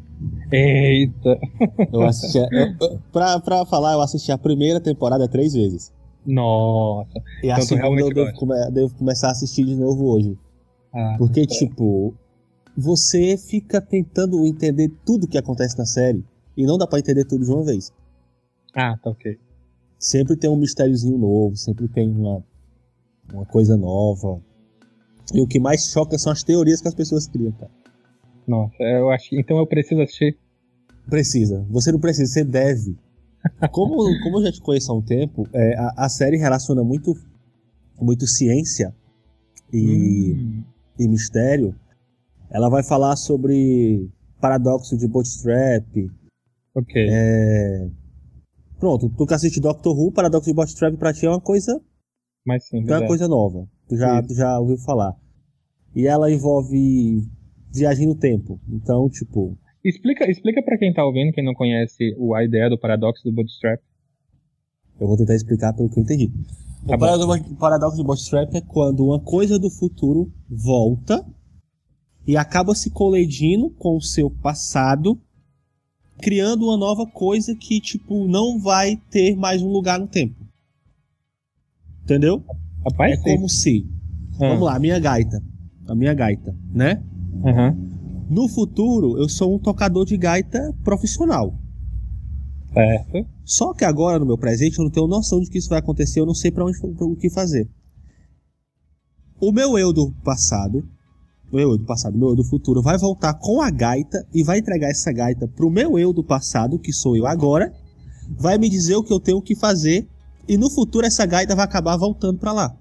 Eita! 0.51 1.39
Eu 1.91 2.03
assisti. 2.03 2.37
Eu, 2.37 2.99
pra, 3.11 3.39
pra 3.39 3.65
falar, 3.65 3.93
eu 3.93 4.01
assisti 4.01 4.31
a 4.31 4.37
primeira 4.37 4.79
temporada 4.79 5.27
três 5.27 5.53
vezes. 5.53 5.91
Nossa! 6.25 7.21
E 7.41 7.49
a 7.49 7.53
então 7.53 7.65
segunda 7.65 8.01
eu 8.01 8.13
devo, 8.13 8.33
come, 8.33 8.53
devo, 8.71 8.93
começar 8.95 9.29
a 9.29 9.31
assistir 9.31 9.63
de 9.63 9.75
novo 9.75 10.09
hoje. 10.09 10.37
Ah, 10.93 11.15
Porque, 11.17 11.41
é. 11.41 11.45
tipo, 11.45 12.13
você 12.75 13.37
fica 13.37 13.81
tentando 13.81 14.45
entender 14.45 14.89
tudo 15.05 15.27
que 15.27 15.37
acontece 15.37 15.77
na 15.77 15.85
série. 15.85 16.23
E 16.55 16.65
não 16.65 16.77
dá 16.77 16.87
para 16.87 16.99
entender 16.99 17.25
tudo 17.25 17.45
de 17.45 17.51
uma 17.51 17.63
vez. 17.63 17.93
Ah, 18.73 18.97
tá 19.01 19.09
ok. 19.09 19.37
Sempre 19.97 20.35
tem 20.35 20.49
um 20.49 20.55
mistériozinho 20.55 21.17
novo, 21.17 21.55
sempre 21.55 21.87
tem 21.87 22.09
uma, 22.09 22.43
uma 23.33 23.45
coisa 23.45 23.75
nova. 23.75 24.41
E 25.33 25.41
o 25.41 25.47
que 25.47 25.59
mais 25.59 25.89
choca 25.91 26.17
são 26.17 26.31
as 26.31 26.43
teorias 26.43 26.81
que 26.81 26.87
as 26.87 26.95
pessoas 26.95 27.27
criam, 27.27 27.51
cara. 27.51 27.71
Nossa, 28.47 28.81
eu 28.81 29.09
acho. 29.11 29.35
Então 29.35 29.57
eu 29.57 29.67
preciso 29.67 30.01
assistir. 30.01 30.37
Precisa. 31.07 31.65
Você 31.69 31.91
não 31.91 31.99
precisa, 31.99 32.31
você 32.31 32.43
deve. 32.43 32.97
Como, 33.71 33.95
como 34.21 34.39
eu 34.39 34.43
já 34.43 34.51
te 34.51 34.59
conheço 34.59 34.91
há 34.91 34.95
um 34.95 35.01
tempo, 35.01 35.47
é, 35.53 35.73
a, 35.77 35.93
a, 36.05 36.09
série 36.09 36.35
relaciona 36.35 36.83
muito, 36.83 37.15
muito 37.97 38.27
ciência 38.27 38.93
e, 39.71 40.33
hum. 40.33 40.63
E 40.99 41.07
mistério. 41.07 41.73
Ela 42.51 42.69
vai 42.69 42.83
falar 42.83 43.15
sobre 43.15 44.09
paradoxo 44.39 44.97
de 44.97 45.07
Bootstrap. 45.07 45.87
Ok. 46.75 47.07
É... 47.09 47.87
Pronto, 48.79 49.09
tu 49.09 49.25
que 49.25 49.33
assiste 49.33 49.59
Doctor 49.59 49.97
Who, 49.97 50.11
paradoxo 50.11 50.49
de 50.49 50.55
Bootstrap 50.55 50.95
pra 50.97 51.13
ti 51.13 51.25
é 51.25 51.29
uma 51.29 51.41
coisa. 51.41 51.81
Mas 52.45 52.67
sim, 52.67 52.83
é 52.87 52.97
uma 52.97 53.07
coisa 53.07 53.27
nova. 53.27 53.67
Tu 53.87 53.97
já, 53.97 54.21
tu 54.21 54.33
já 54.33 54.59
ouviu 54.59 54.77
falar. 54.77 55.15
E 55.95 56.07
ela 56.07 56.31
envolve 56.31 57.27
viagem 57.73 58.07
no 58.07 58.15
tempo. 58.15 58.59
Então, 58.69 59.09
tipo. 59.09 59.57
Explica, 59.83 60.29
explica 60.29 60.61
para 60.63 60.77
quem 60.77 60.93
tá 60.93 61.05
ouvindo, 61.05 61.33
quem 61.33 61.43
não 61.43 61.53
conhece 61.53 62.15
a 62.35 62.43
ideia 62.43 62.69
do 62.69 62.77
paradoxo 62.77 63.23
do 63.23 63.31
Bootstrap. 63.31 63.79
Eu 64.99 65.07
vou 65.07 65.17
tentar 65.17 65.35
explicar 65.35 65.73
pelo 65.73 65.89
que 65.89 65.97
eu 65.97 66.03
entendi. 66.03 66.31
O 66.85 67.55
paradoxo 67.55 67.97
do 67.97 68.03
Bootstrap 68.03 68.53
é 68.55 68.61
quando 68.61 69.05
uma 69.05 69.19
coisa 69.19 69.59
do 69.59 69.69
futuro 69.69 70.31
volta 70.49 71.25
e 72.25 72.37
acaba 72.37 72.75
se 72.75 72.89
colidindo 72.89 73.69
com 73.71 73.97
o 73.97 74.01
seu 74.01 74.29
passado, 74.29 75.19
criando 76.19 76.65
uma 76.65 76.77
nova 76.77 77.05
coisa 77.05 77.55
que, 77.55 77.79
tipo, 77.79 78.27
não 78.27 78.59
vai 78.59 78.97
ter 79.09 79.35
mais 79.35 79.61
um 79.61 79.69
lugar 79.69 79.99
no 79.99 80.07
tempo. 80.07 80.35
Entendeu? 82.03 82.43
Rapaz, 82.83 83.19
é 83.19 83.23
como 83.23 83.49
se. 83.49 83.85
Ah. 84.35 84.49
Vamos 84.49 84.61
lá, 84.61 84.75
a 84.75 84.79
minha 84.79 84.99
gaita. 84.99 85.43
A 85.87 85.95
minha 85.95 86.13
gaita, 86.13 86.55
né? 86.71 87.03
Uhum. 87.33 88.25
No 88.29 88.47
futuro, 88.47 89.17
eu 89.17 89.27
sou 89.27 89.55
um 89.55 89.59
tocador 89.59 90.05
de 90.05 90.15
gaita 90.17 90.73
profissional. 90.83 91.53
Certo. 92.73 93.27
Só 93.49 93.73
que 93.73 93.83
agora, 93.83 94.19
no 94.19 94.27
meu 94.27 94.37
presente, 94.37 94.77
eu 94.77 94.83
não 94.83 94.91
tenho 94.91 95.07
noção 95.07 95.39
de 95.39 95.49
que 95.49 95.57
isso 95.57 95.69
vai 95.69 95.79
acontecer, 95.79 96.19
eu 96.19 96.25
não 96.25 96.35
sei 96.35 96.51
para 96.51 96.63
onde 96.63 96.77
o 96.83 97.15
que 97.15 97.31
fazer. 97.31 97.67
O 99.41 99.51
meu 99.51 99.75
eu 99.75 99.91
do 99.91 100.11
passado, 100.23 100.87
o 101.51 101.55
meu 101.55 101.71
eu 101.71 101.77
do 101.79 101.83
passado, 101.83 102.15
meu 102.15 102.29
eu 102.29 102.35
do 102.35 102.43
futuro, 102.43 102.79
vai 102.83 102.95
voltar 102.99 103.33
com 103.33 103.59
a 103.59 103.71
gaita 103.71 104.23
e 104.31 104.43
vai 104.43 104.59
entregar 104.59 104.89
essa 104.89 105.11
gaita 105.11 105.47
pro 105.47 105.71
meu 105.71 105.97
eu 105.97 106.13
do 106.13 106.23
passado, 106.23 106.77
que 106.77 106.93
sou 106.93 107.17
eu 107.17 107.25
agora, 107.25 107.73
vai 108.37 108.59
me 108.59 108.69
dizer 108.69 108.97
o 108.97 109.03
que 109.03 109.11
eu 109.11 109.19
tenho 109.19 109.41
que 109.41 109.55
fazer, 109.55 110.07
e 110.47 110.55
no 110.55 110.69
futuro 110.69 111.07
essa 111.07 111.25
gaita 111.25 111.55
vai 111.55 111.65
acabar 111.65 111.97
voltando 111.97 112.37
para 112.37 112.53
lá. 112.53 112.77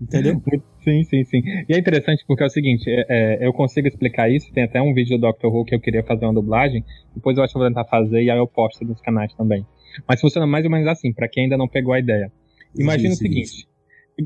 Entendeu? 0.00 0.40
Sim, 0.82 1.04
sim, 1.04 1.24
sim. 1.24 1.42
E 1.68 1.74
é 1.74 1.78
interessante 1.78 2.24
porque 2.26 2.42
é 2.42 2.46
o 2.46 2.50
seguinte, 2.50 2.88
é, 2.88 3.04
é, 3.42 3.46
eu 3.46 3.52
consigo 3.52 3.86
explicar 3.86 4.30
isso, 4.30 4.50
tem 4.50 4.64
até 4.64 4.80
um 4.80 4.94
vídeo 4.94 5.18
do 5.18 5.26
Doctor 5.26 5.54
Who 5.54 5.66
que 5.66 5.74
eu 5.74 5.80
queria 5.80 6.02
fazer 6.02 6.24
uma 6.24 6.32
dublagem, 6.32 6.82
depois 7.14 7.36
eu 7.36 7.44
acho 7.44 7.52
que 7.52 7.58
vou 7.58 7.68
tentar 7.68 7.84
fazer 7.84 8.22
e 8.22 8.30
aí 8.30 8.38
eu 8.38 8.46
posto 8.46 8.82
nos 8.82 8.98
canais 9.02 9.34
também. 9.34 9.66
Mas 10.06 10.20
funciona 10.20 10.46
mais 10.46 10.64
ou 10.64 10.70
menos 10.70 10.86
assim, 10.86 11.12
para 11.12 11.28
quem 11.28 11.44
ainda 11.44 11.56
não 11.56 11.68
pegou 11.68 11.92
a 11.92 11.98
ideia. 11.98 12.30
Imagina 12.78 13.12
isso, 13.12 13.22
o 13.22 13.26
seguinte, 13.26 13.68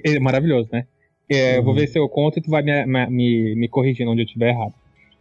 é 0.04 0.18
maravilhoso, 0.18 0.68
né? 0.72 0.86
É, 1.30 1.52
uhum. 1.52 1.56
Eu 1.56 1.62
vou 1.64 1.74
ver 1.74 1.86
se 1.86 1.98
eu 1.98 2.08
conto 2.08 2.38
e 2.38 2.42
tu 2.42 2.50
vai 2.50 2.62
me, 2.62 2.86
me, 3.08 3.54
me 3.54 3.68
corrigindo 3.68 4.10
onde 4.10 4.22
eu 4.22 4.26
estiver 4.26 4.50
errado. 4.50 4.74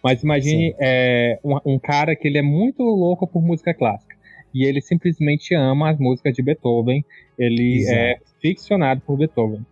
Mas 0.04 0.22
imagine 0.22 0.76
é, 0.80 1.40
um, 1.44 1.76
um, 1.76 1.80
cara 1.80 2.14
que 2.14 2.28
ele 2.28 2.38
é 2.38 2.42
muito 2.42 2.84
louco 2.84 3.26
por 3.26 3.42
música 3.42 3.74
clássica. 3.74 4.14
E 4.54 4.66
ele 4.66 4.82
simplesmente 4.82 5.56
ama 5.56 5.90
as 5.90 5.98
músicas 5.98 6.36
de 6.36 6.44
Beethoven. 6.44 7.06
Ele 7.40 7.78
Exato. 7.78 7.98
é 7.98 8.18
ficcionado 8.42 9.02
por 9.02 9.18
Beethoven. 9.18 9.66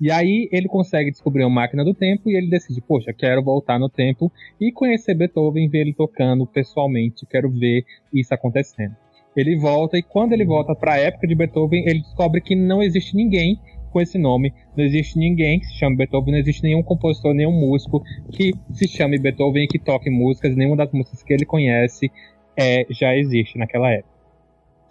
E 0.00 0.12
aí 0.12 0.48
ele 0.52 0.68
consegue 0.68 1.10
descobrir 1.10 1.42
uma 1.42 1.50
máquina 1.50 1.84
do 1.84 1.92
tempo 1.92 2.30
e 2.30 2.36
ele 2.36 2.48
decide, 2.48 2.80
poxa, 2.80 3.12
quero 3.12 3.42
voltar 3.42 3.80
no 3.80 3.88
tempo 3.88 4.30
e 4.60 4.70
conhecer 4.70 5.14
Beethoven, 5.14 5.68
ver 5.68 5.80
ele 5.80 5.92
tocando 5.92 6.46
pessoalmente, 6.46 7.26
quero 7.26 7.50
ver 7.50 7.84
isso 8.12 8.32
acontecendo. 8.32 8.94
Ele 9.38 9.56
volta 9.56 9.96
e 9.96 10.02
quando 10.02 10.32
ele 10.32 10.44
volta 10.44 10.74
para 10.74 10.94
a 10.94 10.98
época 10.98 11.26
de 11.26 11.34
Beethoven, 11.34 11.84
ele 11.86 12.00
descobre 12.00 12.40
que 12.40 12.56
não 12.56 12.82
existe 12.82 13.14
ninguém 13.14 13.60
com 13.90 14.00
esse 14.00 14.18
nome, 14.18 14.52
não 14.76 14.84
existe 14.84 15.16
ninguém 15.16 15.60
que 15.60 15.66
se 15.66 15.74
chame 15.74 15.96
Beethoven, 15.96 16.32
não 16.32 16.40
existe 16.40 16.62
nenhum 16.62 16.82
compositor, 16.82 17.32
nenhum 17.32 17.52
músico 17.52 18.02
que 18.32 18.52
se 18.72 18.88
chame 18.88 19.16
Beethoven 19.16 19.64
e 19.64 19.68
que 19.68 19.78
toque 19.78 20.10
músicas, 20.10 20.56
nenhuma 20.56 20.76
das 20.76 20.90
músicas 20.92 21.22
que 21.22 21.32
ele 21.32 21.44
conhece 21.44 22.10
é, 22.56 22.84
já 22.90 23.16
existe 23.16 23.56
naquela 23.56 23.90
época. 23.90 24.18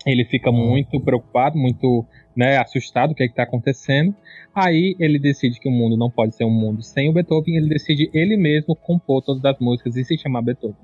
Ele 0.05 0.23
fica 0.23 0.49
uhum. 0.49 0.69
muito 0.69 0.97
preocupado, 1.01 1.57
muito 1.57 2.05
né, 2.33 2.57
assustado 2.57 3.09
com 3.09 3.13
o 3.13 3.17
que 3.17 3.23
é 3.23 3.25
está 3.25 3.43
acontecendo. 3.43 4.15
Aí 4.55 4.95
ele 4.97 5.19
decide 5.19 5.59
que 5.59 5.67
o 5.67 5.71
mundo 5.71 5.97
não 5.97 6.09
pode 6.09 6.35
ser 6.35 6.45
um 6.45 6.49
mundo 6.49 6.81
sem 6.81 7.09
o 7.09 7.13
Beethoven, 7.13 7.57
ele 7.57 7.67
decide 7.67 8.09
ele 8.13 8.37
mesmo 8.37 8.73
compor 8.75 9.21
todas 9.21 9.43
as 9.43 9.59
músicas 9.59 9.97
e 9.97 10.05
se 10.05 10.17
chamar 10.17 10.41
Beethoven. 10.41 10.77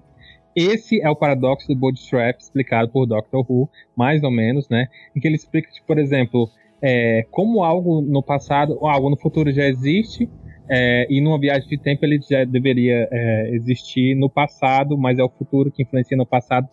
Esse 0.55 1.01
é 1.01 1.09
o 1.09 1.15
paradoxo 1.15 1.67
do 1.67 1.75
Bootstrap 1.75 2.39
explicado 2.39 2.89
por 2.89 3.05
Dr. 3.05 3.37
Who, 3.47 3.69
mais 3.95 4.23
ou 4.23 4.31
menos, 4.31 4.69
né? 4.69 4.87
Em 5.15 5.19
que 5.19 5.27
ele 5.27 5.35
explica 5.35 5.69
que, 5.71 5.81
por 5.85 5.97
exemplo, 5.97 6.49
é, 6.81 7.25
como 7.31 7.63
algo 7.63 8.01
no 8.01 8.21
passado, 8.21 8.77
ou 8.79 8.87
algo 8.87 9.09
no 9.09 9.17
futuro 9.17 9.51
já 9.51 9.63
existe, 9.63 10.29
é, 10.69 11.07
e 11.09 11.21
numa 11.21 11.39
viagem 11.39 11.67
de 11.67 11.77
tempo 11.77 12.05
ele 12.05 12.19
já 12.21 12.43
deveria 12.45 13.07
é, 13.11 13.49
existir 13.53 14.15
no 14.15 14.29
passado, 14.29 14.97
mas 14.97 15.19
é 15.19 15.23
o 15.23 15.29
futuro 15.29 15.71
que 15.71 15.83
influencia 15.83 16.17
no 16.17 16.25
passado. 16.25 16.67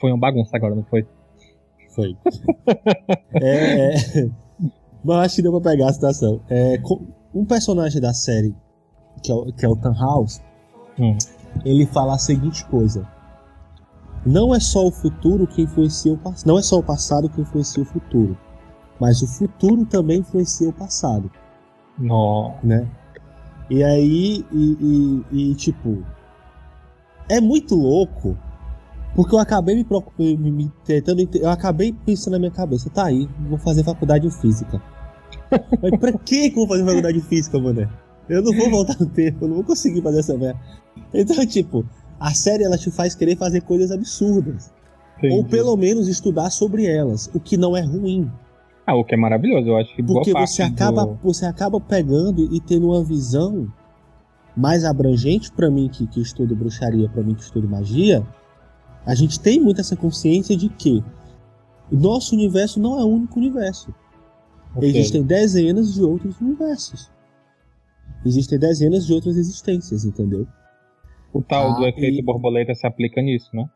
Foi 0.00 0.10
uma 0.10 0.18
bagunça 0.18 0.56
agora, 0.56 0.74
não 0.74 0.84
foi? 0.84 1.06
Foi. 1.94 2.16
é, 3.40 3.94
é... 3.94 3.94
Mas 5.04 5.26
acho 5.26 5.36
que 5.36 5.42
deu 5.42 5.60
pra 5.60 5.72
pegar 5.72 5.90
a 5.90 5.92
situação. 5.92 6.40
É, 6.48 6.80
um 7.34 7.44
personagem 7.44 8.00
da 8.00 8.14
série, 8.14 8.54
que 9.22 9.30
é 9.30 9.34
o, 9.34 9.52
que 9.52 9.66
é 9.66 9.68
o 9.68 9.76
House, 9.92 10.40
hum. 10.98 11.16
ele 11.62 11.84
fala 11.84 12.14
a 12.14 12.18
seguinte 12.18 12.64
coisa. 12.66 13.06
Não 14.24 14.54
é 14.54 14.60
só 14.60 14.86
o 14.86 14.90
futuro 14.90 15.46
que 15.46 15.62
influencia 15.62 16.12
o 16.12 16.18
passado. 16.18 16.46
Não 16.46 16.58
é 16.58 16.62
só 16.62 16.78
o 16.78 16.82
passado 16.82 17.28
que 17.28 17.40
influencia 17.40 17.82
o 17.82 17.86
futuro. 17.86 18.36
Mas 19.00 19.20
o 19.22 19.26
futuro 19.26 19.84
também 19.84 20.20
influencia 20.20 20.68
o 20.68 20.72
passado. 20.72 21.30
Não. 21.98 22.54
Né? 22.62 22.88
E 23.68 23.82
aí, 23.82 24.44
e, 24.52 25.24
e, 25.32 25.50
e 25.50 25.54
tipo. 25.54 26.02
É 27.28 27.40
muito 27.40 27.74
louco 27.74 28.36
porque 29.14 29.34
eu 29.34 29.38
acabei 29.38 29.76
me 29.76 29.84
preocupando, 29.84 30.38
me 30.38 30.72
tentando, 30.84 31.28
eu 31.34 31.48
acabei 31.48 31.92
pensando 31.92 32.32
na 32.32 32.38
minha 32.40 32.50
cabeça, 32.50 32.90
tá 32.90 33.06
aí, 33.06 33.28
vou 33.48 33.58
fazer 33.58 33.84
faculdade 33.84 34.28
de 34.28 34.34
física. 34.34 34.82
Mas 35.80 35.98
pra 36.00 36.12
que 36.12 36.48
eu 36.48 36.54
vou 36.54 36.66
fazer 36.66 36.84
faculdade 36.84 37.20
de 37.20 37.26
física, 37.26 37.58
mané? 37.58 37.88
Eu 38.28 38.42
não 38.42 38.52
vou 38.52 38.70
voltar 38.70 38.98
no 38.98 39.06
tempo, 39.06 39.44
eu 39.44 39.48
não 39.48 39.56
vou 39.56 39.64
conseguir 39.64 40.02
fazer 40.02 40.18
essa 40.18 40.36
merda. 40.36 40.58
Então, 41.12 41.46
tipo, 41.46 41.86
a 42.18 42.32
série 42.34 42.64
ela 42.64 42.78
te 42.78 42.90
faz 42.90 43.14
querer 43.14 43.36
fazer 43.36 43.60
coisas 43.62 43.90
absurdas. 43.90 44.72
Entendi. 45.18 45.34
Ou 45.34 45.44
pelo 45.44 45.76
menos 45.76 46.08
estudar 46.08 46.50
sobre 46.50 46.86
elas, 46.86 47.30
o 47.34 47.40
que 47.40 47.56
não 47.56 47.76
é 47.76 47.80
ruim. 47.80 48.30
Ah, 48.86 48.94
o 48.94 49.04
que 49.04 49.14
é 49.14 49.16
maravilhoso, 49.16 49.68
eu 49.68 49.76
acho 49.76 49.94
que 49.94 50.02
Porque 50.02 50.32
você 50.32 50.62
acaba, 50.62 51.06
do... 51.06 51.18
você 51.22 51.46
acaba 51.46 51.80
pegando 51.80 52.52
e 52.54 52.60
tendo 52.60 52.88
uma 52.88 53.02
visão 53.02 53.72
mais 54.56 54.84
abrangente 54.84 55.50
para 55.50 55.70
mim 55.70 55.88
que, 55.88 56.06
que 56.06 56.20
estudo 56.20 56.54
bruxaria, 56.54 57.08
para 57.08 57.22
mim 57.22 57.34
que 57.34 57.42
estudo 57.42 57.68
magia, 57.68 58.24
a 59.06 59.14
gente 59.14 59.40
tem 59.40 59.60
muito 59.60 59.80
essa 59.80 59.96
consciência 59.96 60.56
de 60.56 60.68
que 60.68 61.02
o 61.90 61.96
nosso 61.96 62.34
universo 62.34 62.80
não 62.80 62.98
é 62.98 63.04
o 63.04 63.08
único 63.08 63.38
universo. 63.38 63.94
Okay. 64.76 64.90
Existem 64.90 65.22
dezenas 65.22 65.94
de 65.94 66.02
outros 66.02 66.40
universos. 66.40 67.10
Existem 68.24 68.58
dezenas 68.58 69.06
de 69.06 69.12
outras 69.12 69.36
existências, 69.36 70.04
entendeu? 70.04 70.46
O 71.34 71.42
tal 71.42 71.72
ah, 71.72 71.76
do 71.76 71.86
efeito 71.86 72.20
e... 72.20 72.22
borboleta 72.22 72.74
se 72.74 72.86
aplica 72.86 73.20
nisso, 73.20 73.50
né? 73.54 73.68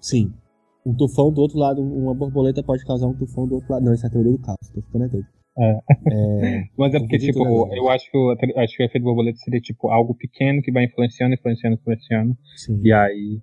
Sim. 0.00 0.32
Um 0.84 0.94
tufão 0.94 1.32
do 1.32 1.40
outro 1.40 1.58
lado, 1.58 1.80
uma 1.80 2.14
borboleta 2.14 2.62
pode 2.62 2.84
causar 2.84 3.06
um 3.06 3.14
tufão 3.14 3.46
do 3.46 3.54
outro 3.54 3.72
lado. 3.72 3.84
Não, 3.84 3.94
isso 3.94 4.04
é 4.04 4.08
a 4.08 4.12
teoria 4.12 4.32
do 4.32 4.38
caos, 4.38 4.56
tô 4.74 4.82
ficando 4.82 5.04
é 5.04 5.08
doido. 5.08 5.26
É. 5.58 5.80
é. 6.12 6.64
Mas 6.76 6.94
é 6.94 6.98
porque, 6.98 7.18
tipo, 7.18 7.74
eu 7.74 7.88
acho 7.88 8.10
que, 8.10 8.58
acho 8.58 8.76
que 8.76 8.82
o 8.82 8.86
efeito 8.86 9.04
borboleta 9.04 9.38
seria, 9.38 9.60
tipo, 9.60 9.88
algo 9.88 10.14
pequeno 10.14 10.60
que 10.60 10.72
vai 10.72 10.84
influenciando, 10.84 11.34
influenciando, 11.34 11.76
influenciando. 11.76 12.36
Sim. 12.56 12.80
E 12.82 12.92
aí 12.92 13.40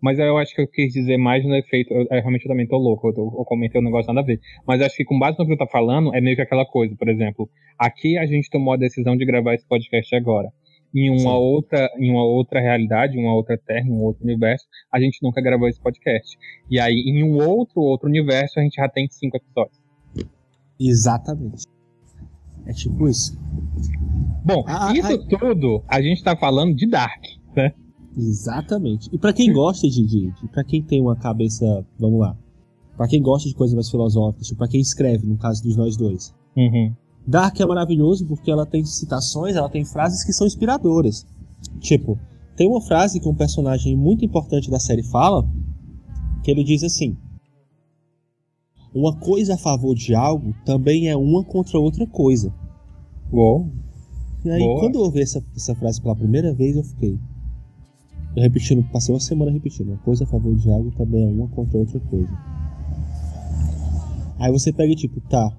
mas 0.00 0.18
eu 0.18 0.38
acho 0.38 0.54
que 0.54 0.62
eu 0.62 0.68
quis 0.68 0.92
dizer 0.92 1.16
mais 1.16 1.44
no 1.44 1.54
efeito. 1.56 1.92
Eu, 1.92 2.02
eu 2.02 2.08
realmente 2.10 2.44
eu 2.44 2.48
também 2.48 2.66
tô 2.66 2.76
louco, 2.76 3.08
eu, 3.08 3.14
tô, 3.14 3.22
eu 3.22 3.44
comentei 3.44 3.80
um 3.80 3.84
negócio 3.84 4.12
nada 4.12 4.24
a 4.24 4.26
ver. 4.26 4.40
Mas 4.66 4.80
acho 4.80 4.96
que 4.96 5.04
com 5.04 5.18
base 5.18 5.38
no 5.38 5.46
que 5.46 5.52
eu 5.52 5.58
tá 5.58 5.66
falando, 5.66 6.14
é 6.14 6.20
meio 6.20 6.36
que 6.36 6.42
aquela 6.42 6.64
coisa. 6.64 6.94
Por 6.96 7.08
exemplo, 7.08 7.48
aqui 7.78 8.16
a 8.16 8.26
gente 8.26 8.48
tomou 8.48 8.74
a 8.74 8.76
decisão 8.76 9.16
de 9.16 9.24
gravar 9.24 9.54
esse 9.54 9.66
podcast 9.66 10.14
agora. 10.14 10.48
Em 10.94 11.10
uma 11.10 11.36
outra, 11.36 11.90
em 11.98 12.10
uma 12.10 12.24
outra 12.24 12.60
realidade, 12.60 13.18
uma 13.18 13.34
outra 13.34 13.58
terra, 13.58 13.86
um 13.86 14.02
outro 14.02 14.24
universo, 14.24 14.66
a 14.92 14.98
gente 14.98 15.18
nunca 15.22 15.40
gravou 15.40 15.68
esse 15.68 15.80
podcast. 15.80 16.38
E 16.70 16.80
aí, 16.80 16.94
em 17.06 17.22
um 17.22 17.36
outro 17.36 17.80
outro 17.80 18.08
universo, 18.08 18.58
a 18.58 18.62
gente 18.62 18.76
já 18.76 18.88
tem 18.88 19.06
cinco 19.08 19.36
episódios. 19.36 19.78
Exatamente. 20.80 21.66
É 22.66 22.72
tipo 22.72 23.08
isso. 23.08 23.36
Bom, 24.44 24.64
ah, 24.66 24.92
isso 24.94 25.12
ah, 25.12 25.38
tudo 25.38 25.82
a 25.88 26.00
gente 26.00 26.22
tá 26.22 26.36
falando 26.36 26.74
de 26.74 26.86
Dark, 26.86 27.22
né? 27.56 27.74
Exatamente. 28.16 29.08
E 29.12 29.18
para 29.18 29.32
quem 29.32 29.52
gosta 29.52 29.88
de, 29.88 30.06
de, 30.06 30.30
de 30.30 30.48
para 30.48 30.64
quem 30.64 30.82
tem 30.82 31.00
uma 31.00 31.16
cabeça, 31.16 31.84
vamos 31.98 32.20
lá, 32.20 32.36
para 32.96 33.08
quem 33.08 33.22
gosta 33.22 33.48
de 33.48 33.54
coisas 33.54 33.74
mais 33.74 33.90
filosóficas, 33.90 34.52
para 34.52 34.68
quem 34.68 34.80
escreve, 34.80 35.26
no 35.26 35.38
caso 35.38 35.62
dos 35.62 35.76
nós 35.76 35.96
dois. 35.96 36.34
Uhum. 36.56 36.92
Dark 37.28 37.60
é 37.60 37.66
maravilhoso 37.66 38.26
porque 38.26 38.50
ela 38.50 38.64
tem 38.64 38.82
citações, 38.86 39.54
ela 39.54 39.68
tem 39.68 39.84
frases 39.84 40.24
que 40.24 40.32
são 40.32 40.46
inspiradoras. 40.46 41.26
Tipo, 41.78 42.18
tem 42.56 42.66
uma 42.66 42.80
frase 42.80 43.20
que 43.20 43.28
um 43.28 43.34
personagem 43.34 43.94
muito 43.94 44.24
importante 44.24 44.70
da 44.70 44.80
série 44.80 45.02
fala, 45.02 45.46
que 46.42 46.50
ele 46.50 46.64
diz 46.64 46.82
assim: 46.82 47.14
Uma 48.94 49.14
coisa 49.14 49.54
a 49.54 49.58
favor 49.58 49.94
de 49.94 50.14
algo 50.14 50.54
também 50.64 51.10
é 51.10 51.16
uma 51.16 51.44
contra 51.44 51.78
outra 51.78 52.06
coisa. 52.06 52.50
Uou. 53.30 53.68
E 54.42 54.50
aí, 54.50 54.60
Boa. 54.60 54.80
quando 54.80 54.94
eu 54.94 55.02
ouvi 55.02 55.20
essa, 55.20 55.44
essa 55.54 55.74
frase 55.74 56.00
pela 56.00 56.16
primeira 56.16 56.54
vez, 56.54 56.76
eu 56.76 56.82
fiquei: 56.82 57.18
eu 58.34 58.42
repetindo, 58.42 58.82
passei 58.90 59.14
uma 59.14 59.20
semana 59.20 59.50
repetindo. 59.50 59.88
Uma 59.88 59.98
coisa 59.98 60.24
a 60.24 60.26
favor 60.26 60.56
de 60.56 60.70
algo 60.70 60.90
também 60.92 61.24
é 61.24 61.28
uma 61.28 61.48
contra 61.48 61.76
outra 61.76 62.00
coisa. 62.00 62.30
Aí 64.38 64.50
você 64.50 64.72
pega 64.72 64.90
e 64.90 64.96
tipo, 64.96 65.20
tá. 65.20 65.52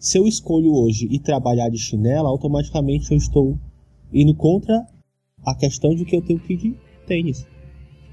Se 0.00 0.16
eu 0.16 0.26
escolho 0.26 0.72
hoje 0.72 1.06
ir 1.10 1.18
trabalhar 1.18 1.68
de 1.68 1.76
chinela, 1.76 2.30
automaticamente 2.30 3.12
eu 3.12 3.18
estou 3.18 3.58
indo 4.10 4.34
contra 4.34 4.86
a 5.44 5.54
questão 5.54 5.94
de 5.94 6.06
que 6.06 6.16
eu 6.16 6.22
tenho 6.22 6.40
que 6.40 6.54
ir 6.54 6.56
de 6.56 6.74
tênis. 7.06 7.46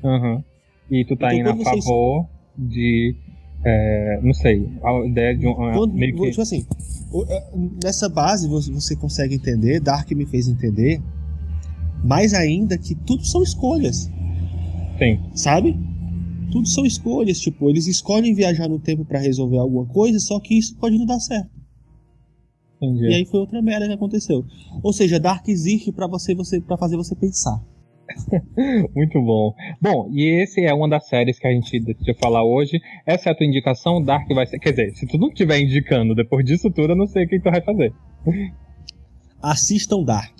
Uhum. 0.03 0.44
E 0.91 1.06
tu 1.06 1.15
tá 1.15 1.34
então, 1.34 1.53
indo 1.53 1.62
a 1.62 1.63
favor 1.63 2.25
vocês... 2.58 2.70
de. 2.70 3.15
É, 3.63 4.20
não 4.22 4.34
sei, 4.34 4.70
a 4.84 5.06
ideia 5.06 5.38
de 5.38 5.48
um. 5.48 5.53
Quando, 5.53 5.94
meio 5.94 6.13
que... 6.13 6.29
Tipo 6.29 6.41
assim, 6.41 6.65
é, 7.29 7.44
nessa 7.82 8.10
base 8.10 8.50
você 8.50 8.96
consegue 8.98 9.36
entender, 9.36 9.79
Dark 9.79 10.12
me 10.12 10.25
fez 10.25 10.50
entender 10.50 11.01
mais 12.03 12.34
ainda 12.34 12.77
que 12.77 12.96
tudo 12.96 13.25
são 13.25 13.41
escolhas. 13.41 14.12
Sim. 15.00 15.20
Sabe? 15.34 15.77
Tudo 16.51 16.67
são 16.67 16.86
escolhas, 16.86 17.39
tipo, 17.39 17.70
eles 17.70 17.88
escolhem 17.88 18.34
viajar 18.34 18.67
no 18.67 18.77
tempo 18.77 19.06
para 19.06 19.20
resolver 19.20 19.58
alguma 19.58 19.86
coisa, 19.86 20.20
só 20.20 20.38
que 20.39 20.58
isso 20.58 20.75
pode 20.75 20.98
não 20.98 21.06
dar 21.06 21.20
certo. 21.20 21.56
Entendi. 22.81 23.05
E 23.05 23.13
aí 23.13 23.25
foi 23.25 23.39
outra 23.39 23.62
merda 23.62 23.88
que 23.88 23.93
aconteceu. 23.93 24.43
Ou 24.84 24.93
seja, 24.93 25.19
Dark 25.19 25.48
existe 25.48 25.91
para 25.91 26.07
você, 26.07 26.36
você 26.36 26.62
para 26.62 26.77
fazer 26.77 26.96
você 26.96 27.15
pensar. 27.15 27.60
Muito 28.96 29.22
bom. 29.22 29.53
Bom, 29.81 30.10
e 30.12 30.41
esse 30.41 30.63
é 30.63 30.74
uma 30.74 30.88
das 30.88 31.07
séries 31.07 31.39
que 31.39 31.48
a 31.48 31.51
gente 31.51 31.79
decidiu 31.79 32.15
falar 32.15 32.43
hoje. 32.43 32.79
Essa 33.05 33.29
é 33.29 33.31
a 33.31 33.36
tua 33.36 33.46
indicação, 33.46 34.01
Dark 34.01 34.27
vai 34.29 34.46
ser. 34.46 34.60
Quer 34.60 34.72
dizer, 34.72 34.96
se 34.96 35.05
tu 35.07 35.17
não 35.17 35.27
estiver 35.29 35.60
indicando 35.60 36.15
depois 36.15 36.46
disso 36.46 36.69
tudo, 36.72 36.93
eu 36.93 36.96
não 36.96 37.07
sei 37.07 37.25
o 37.25 37.27
que 37.27 37.39
tu 37.39 37.50
vai 37.50 37.62
fazer. 37.62 37.93
Assistam 39.41 40.03
Dark. 40.03 40.38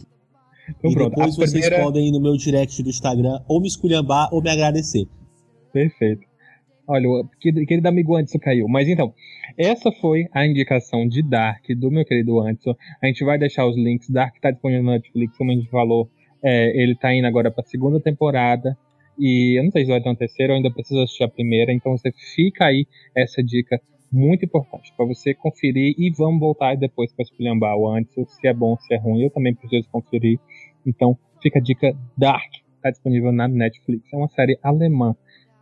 Então, 0.70 0.92
e 0.92 0.94
pronto. 0.94 1.10
depois 1.10 1.34
a 1.34 1.36
vocês 1.36 1.52
primeira... 1.52 1.84
podem 1.84 2.08
ir 2.08 2.12
no 2.12 2.22
meu 2.22 2.36
direct 2.36 2.82
do 2.84 2.90
Instagram 2.90 3.42
ou 3.48 3.62
me 3.62 3.68
esculhambar 3.68 4.30
ou 4.34 4.42
me 4.42 4.50
agradecer. 4.50 5.08
Perfeito. 5.72 6.27
Olha, 6.88 7.08
querido 7.40 7.88
amigo 7.88 8.16
Anderson 8.16 8.40
caiu. 8.40 8.68
Mas 8.70 8.88
então, 8.88 9.14
essa 9.58 9.92
foi 9.92 10.28
a 10.32 10.46
indicação 10.48 11.06
de 11.06 11.22
Dark 11.22 11.66
do 11.78 11.92
meu 11.92 12.06
querido 12.06 12.40
Anderson. 12.40 12.76
A 13.04 13.08
gente 13.08 13.26
vai 13.26 13.38
deixar 13.38 13.66
os 13.66 13.76
links. 13.76 14.10
Dark 14.10 14.36
está 14.36 14.52
disponível 14.52 14.84
na 14.84 14.94
Netflix, 14.94 15.38
como 15.38 15.52
a 15.52 15.56
gente 15.56 15.70
falou. 15.70 16.10
É, 16.42 16.82
ele 16.82 16.94
está 16.94 17.14
indo 17.14 17.28
agora 17.28 17.52
para 17.52 17.62
a 17.62 17.68
segunda 17.68 18.00
temporada. 18.00 18.78
E 19.20 19.60
eu 19.60 19.64
não 19.64 19.72
sei 19.72 19.84
se 19.84 19.92
vai 19.92 20.00
ter 20.00 20.08
uma 20.08 20.16
terceira, 20.16 20.54
eu 20.54 20.58
ainda 20.58 20.72
preciso 20.72 21.02
assistir 21.02 21.24
a 21.26 21.28
primeira. 21.28 21.74
Então 21.74 21.92
você 21.92 22.10
fica 22.36 22.66
aí 22.66 22.86
essa 23.14 23.44
dica 23.44 23.82
muito 24.10 24.46
importante 24.46 24.94
para 24.96 25.06
você 25.06 25.34
conferir 25.34 25.94
e 25.98 26.10
vamos 26.12 26.40
voltar 26.40 26.78
depois 26.78 27.12
para 27.12 27.24
esculhambar 27.24 27.76
o 27.76 27.90
antes, 27.90 28.14
se 28.34 28.48
é 28.48 28.54
bom, 28.54 28.78
se 28.78 28.94
é 28.94 28.98
ruim. 28.98 29.24
Eu 29.24 29.30
também 29.30 29.54
preciso 29.54 29.90
conferir. 29.90 30.40
Então 30.86 31.18
fica 31.42 31.60
a 31.60 31.62
dica 31.62 31.94
Dark, 32.18 32.50
está 32.76 32.92
disponível 32.92 33.32
na 33.32 33.48
Netflix. 33.48 34.14
É 34.14 34.16
uma 34.16 34.30
série 34.30 34.58
alemã. 34.64 35.16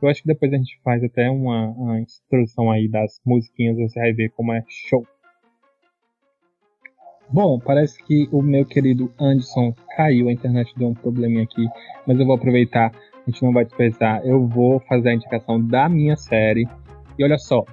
Eu 0.05 0.09
acho 0.11 0.21
que 0.21 0.27
depois 0.27 0.53
a 0.53 0.57
gente 0.57 0.79
faz 0.83 1.03
até 1.03 1.31
uma, 1.31 1.69
uma 1.69 1.99
introdução 1.99 2.69
aí 2.69 2.87
das 2.87 3.19
musiquinhas, 3.25 3.75
você 3.75 3.99
vai 3.99 4.13
ver 4.13 4.29
como 4.29 4.53
é 4.53 4.63
show. 4.69 5.03
Bom, 7.27 7.59
parece 7.59 8.03
que 8.03 8.29
o 8.31 8.39
meu 8.39 8.63
querido 8.67 9.11
Anderson 9.19 9.73
caiu, 9.95 10.29
a 10.29 10.31
internet 10.31 10.71
deu 10.77 10.89
um 10.89 10.93
probleminha 10.93 11.41
aqui, 11.41 11.65
mas 12.05 12.19
eu 12.19 12.25
vou 12.27 12.35
aproveitar, 12.35 12.91
a 12.93 13.31
gente 13.31 13.41
não 13.41 13.51
vai 13.51 13.65
desperdiçar, 13.65 14.23
eu 14.23 14.47
vou 14.47 14.79
fazer 14.81 15.09
a 15.09 15.13
indicação 15.15 15.59
da 15.59 15.89
minha 15.89 16.15
série. 16.15 16.67
E 17.17 17.23
olha 17.23 17.39
só, 17.39 17.65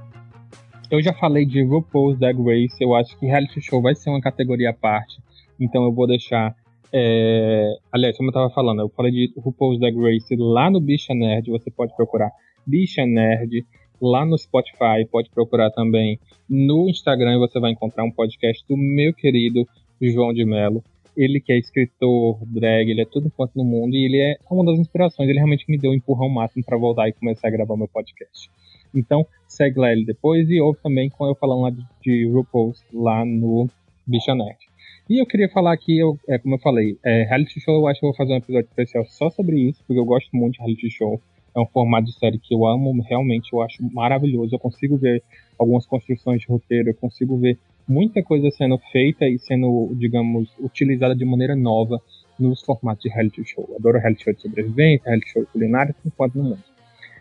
eu 0.91 1.03
já 1.03 1.13
falei 1.13 1.45
de 1.45 1.63
RuPaul's 1.63 2.19
Drag 2.19 2.39
Race, 2.39 2.83
eu 2.83 2.95
acho 2.95 3.15
que 3.19 3.27
reality 3.27 3.61
show 3.61 3.83
vai 3.83 3.95
ser 3.95 4.09
uma 4.09 4.23
categoria 4.23 4.71
à 4.71 4.73
parte, 4.73 5.21
então 5.61 5.85
eu 5.85 5.93
vou 5.93 6.07
deixar. 6.07 6.57
É... 6.93 7.75
Aliás, 7.91 8.17
como 8.17 8.29
eu 8.29 8.33
estava 8.33 8.51
falando, 8.51 8.81
eu 8.83 8.89
falei 8.91 9.11
de 9.11 9.33
RuPaul's 9.37 9.79
Drag 9.79 9.97
Race 9.97 10.37
lá 10.37 10.71
no 10.71 10.81
Bicha 10.81 11.15
Nerd, 11.15 11.51
você 11.51 11.71
pode 11.71 11.95
procurar 11.97 12.31
Bicha 12.67 13.07
Nerd. 13.07 13.65
Lá 14.01 14.27
no 14.27 14.37
Spotify, 14.37 15.07
pode 15.11 15.31
procurar 15.31 15.71
também. 15.71 16.19
No 16.49 16.89
Instagram 16.89 17.39
você 17.39 17.61
vai 17.61 17.71
encontrar 17.71 18.03
um 18.03 18.11
podcast 18.11 18.65
do 18.69 18.77
meu 18.77 19.15
querido 19.15 19.67
João 20.01 20.35
de 20.35 20.45
Mello. 20.45 20.83
Ele 21.17 21.41
que 21.41 21.53
é 21.53 21.59
escritor, 21.59 22.39
drag, 22.47 22.91
ele 22.91 23.03
é 23.03 23.05
tudo 23.05 23.31
quanto 23.31 23.57
no 23.57 23.65
mundo 23.65 23.95
e 23.95 24.05
ele 24.05 24.19
é 24.19 24.37
uma 24.51 24.65
das 24.65 24.79
inspirações. 24.81 25.29
Ele 25.29 25.39
realmente 25.39 25.65
me 25.69 25.79
deu 25.79 25.93
um 25.93 25.95
empurrão 25.95 26.29
máximo 26.29 26.65
para 26.65 26.77
voltar 26.77 27.09
e 27.09 27.13
começar 27.13 27.47
a 27.47 27.51
gravar 27.51 27.77
meu 27.77 27.87
podcast. 27.87 28.51
Então, 28.95 29.25
segue 29.47 29.79
lá 29.79 29.93
ele 29.93 30.05
depois 30.05 30.51
e 30.51 30.61
ouve 30.61 30.81
também 30.83 31.09
com 31.09 31.27
eu 31.27 31.35
falando 31.35 31.63
lá 31.63 31.71
de, 31.71 31.85
de 32.03 32.27
RuPaul's 32.27 32.85
lá 32.93 33.25
no 33.25 33.69
Bicha 34.07 34.35
Nerd. 34.35 34.72
E 35.13 35.19
eu 35.21 35.27
queria 35.27 35.47
falar 35.51 35.75
aqui, 35.75 35.99
eu, 35.99 36.19
é, 36.27 36.39
como 36.39 36.55
eu 36.55 36.59
falei, 36.59 36.97
é, 37.05 37.25
reality 37.25 37.61
show 37.61 37.75
eu 37.75 37.87
acho 37.87 38.01
que 38.01 38.07
eu 38.07 38.09
vou 38.09 38.17
fazer 38.17 38.33
um 38.33 38.39
episódio 38.39 38.67
especial 38.67 39.05
só 39.05 39.29
sobre 39.29 39.61
isso, 39.61 39.85
porque 39.87 40.01
eu 40.01 40.07
gosto 40.07 40.35
muito 40.35 40.55
de 40.55 40.61
reality 40.61 40.89
show. 40.89 41.21
É 41.55 41.61
um 41.61 41.67
formato 41.67 42.07
de 42.07 42.19
série 42.19 42.39
que 42.39 42.55
eu 42.55 42.65
amo, 42.65 42.99
realmente 43.03 43.53
eu 43.53 43.61
acho 43.61 43.83
maravilhoso. 43.93 44.55
Eu 44.55 44.59
consigo 44.59 44.97
ver 44.97 45.23
algumas 45.59 45.85
construções 45.85 46.41
de 46.41 46.47
roteiro, 46.47 46.89
eu 46.89 46.95
consigo 46.95 47.37
ver 47.37 47.59
muita 47.87 48.23
coisa 48.23 48.51
sendo 48.53 48.79
feita 48.91 49.29
e 49.29 49.39
sendo, 49.39 49.95
digamos, 49.97 50.49
utilizada 50.59 51.15
de 51.15 51.27
maneira 51.27 51.55
nova 51.55 52.01
nos 52.41 52.63
formatos 52.63 53.03
de 53.03 53.11
reality 53.11 53.45
show. 53.45 53.67
Eu 53.69 53.77
adoro 53.77 53.99
reality 53.99 54.25
show 54.25 54.33
de 54.33 54.41
sobrevivência, 54.41 55.05
reality 55.05 55.31
show 55.31 55.47
culinário, 55.53 55.95
enquanto 56.07 56.37
no 56.37 56.45
mundo. 56.45 56.65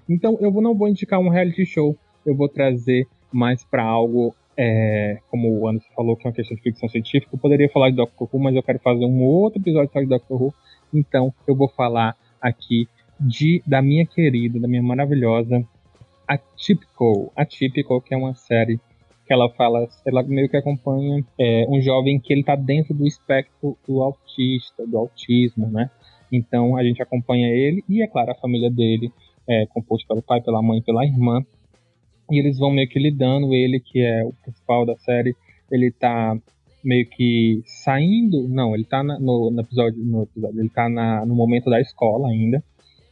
Então 0.07 0.37
eu 0.39 0.49
não 0.61 0.73
vou 0.73 0.87
indicar 0.87 1.19
um 1.19 1.27
reality 1.27 1.65
show, 1.65 1.97
eu 2.25 2.33
vou 2.33 2.47
trazer 2.47 3.05
mais 3.33 3.65
para 3.65 3.83
algo, 3.83 4.33
é, 4.57 5.19
como 5.29 5.59
o 5.59 5.67
Anderson 5.67 5.89
falou, 5.95 6.15
que 6.15 6.27
é 6.27 6.29
uma 6.29 6.35
questão 6.35 6.55
de 6.55 6.63
ficção 6.63 6.89
científica. 6.89 7.33
Eu 7.33 7.39
poderia 7.39 7.69
falar 7.69 7.89
de 7.89 7.95
Doctor 7.95 8.27
Who, 8.31 8.41
mas 8.41 8.55
eu 8.55 8.63
quero 8.63 8.79
fazer 8.79 9.05
um 9.05 9.23
outro 9.23 9.59
episódio 9.61 9.91
só 9.91 9.99
de 9.99 10.07
Doctor 10.07 10.41
Who. 10.41 10.53
Então 10.93 11.33
eu 11.47 11.55
vou 11.55 11.69
falar 11.69 12.15
aqui 12.39 12.87
de 13.19 13.61
da 13.65 13.81
minha 13.81 14.05
querida, 14.05 14.59
da 14.59 14.67
minha 14.67 14.81
maravilhosa 14.81 15.63
Atypical. 16.27 17.31
Atypical, 17.35 18.01
que 18.01 18.13
é 18.13 18.17
uma 18.17 18.33
série 18.33 18.79
que 19.25 19.33
ela 19.33 19.49
fala, 19.49 19.87
ela 20.05 20.23
meio 20.23 20.49
que 20.49 20.57
acompanha 20.57 21.23
é, 21.39 21.65
um 21.69 21.81
jovem 21.81 22.19
que 22.19 22.33
ele 22.33 22.43
tá 22.43 22.55
dentro 22.55 22.93
do 22.93 23.07
espectro 23.07 23.77
do 23.87 24.01
autista, 24.01 24.85
do 24.85 24.97
autismo, 24.97 25.67
né? 25.67 25.89
Então 26.31 26.77
a 26.77 26.83
gente 26.83 27.01
acompanha 27.01 27.49
ele 27.49 27.83
e, 27.87 28.01
é 28.01 28.07
claro, 28.07 28.31
a 28.31 28.35
família 28.35 28.69
dele 28.69 29.11
é, 29.47 29.65
composto 29.67 30.07
pelo 30.07 30.21
pai, 30.21 30.41
pela 30.41 30.61
mãe, 30.61 30.81
pela 30.81 31.05
irmã. 31.05 31.45
E 32.31 32.39
eles 32.39 32.57
vão 32.57 32.71
meio 32.71 32.87
que 32.87 32.97
lidando, 32.97 33.53
ele 33.53 33.79
que 33.79 33.99
é 33.99 34.23
o 34.23 34.31
principal 34.31 34.85
da 34.85 34.95
série, 34.95 35.35
ele 35.69 35.91
tá 35.91 36.37
meio 36.83 37.05
que 37.05 37.61
saindo, 37.65 38.47
não, 38.47 38.73
ele 38.73 38.85
tá 38.85 39.03
na, 39.03 39.19
no, 39.19 39.51
no, 39.51 39.61
episódio, 39.61 40.03
no 40.03 40.23
episódio, 40.23 40.59
ele 40.59 40.69
tá 40.69 40.89
na, 40.89 41.25
no 41.25 41.35
momento 41.35 41.69
da 41.69 41.79
escola 41.79 42.29
ainda. 42.29 42.63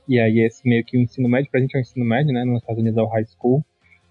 E 0.07 0.19
aí 0.19 0.39
esse 0.39 0.67
meio 0.67 0.83
que 0.83 0.97
o 0.97 1.01
ensino 1.01 1.29
médio, 1.29 1.51
pra 1.51 1.59
gente 1.59 1.75
é 1.75 1.79
o 1.79 1.81
ensino 1.81 2.05
médio, 2.05 2.33
né, 2.33 2.43
nos 2.43 2.61
Estados 2.61 2.81
Unidos 2.81 2.97
é 2.97 3.01
o 3.01 3.07
high 3.07 3.25
school. 3.25 3.63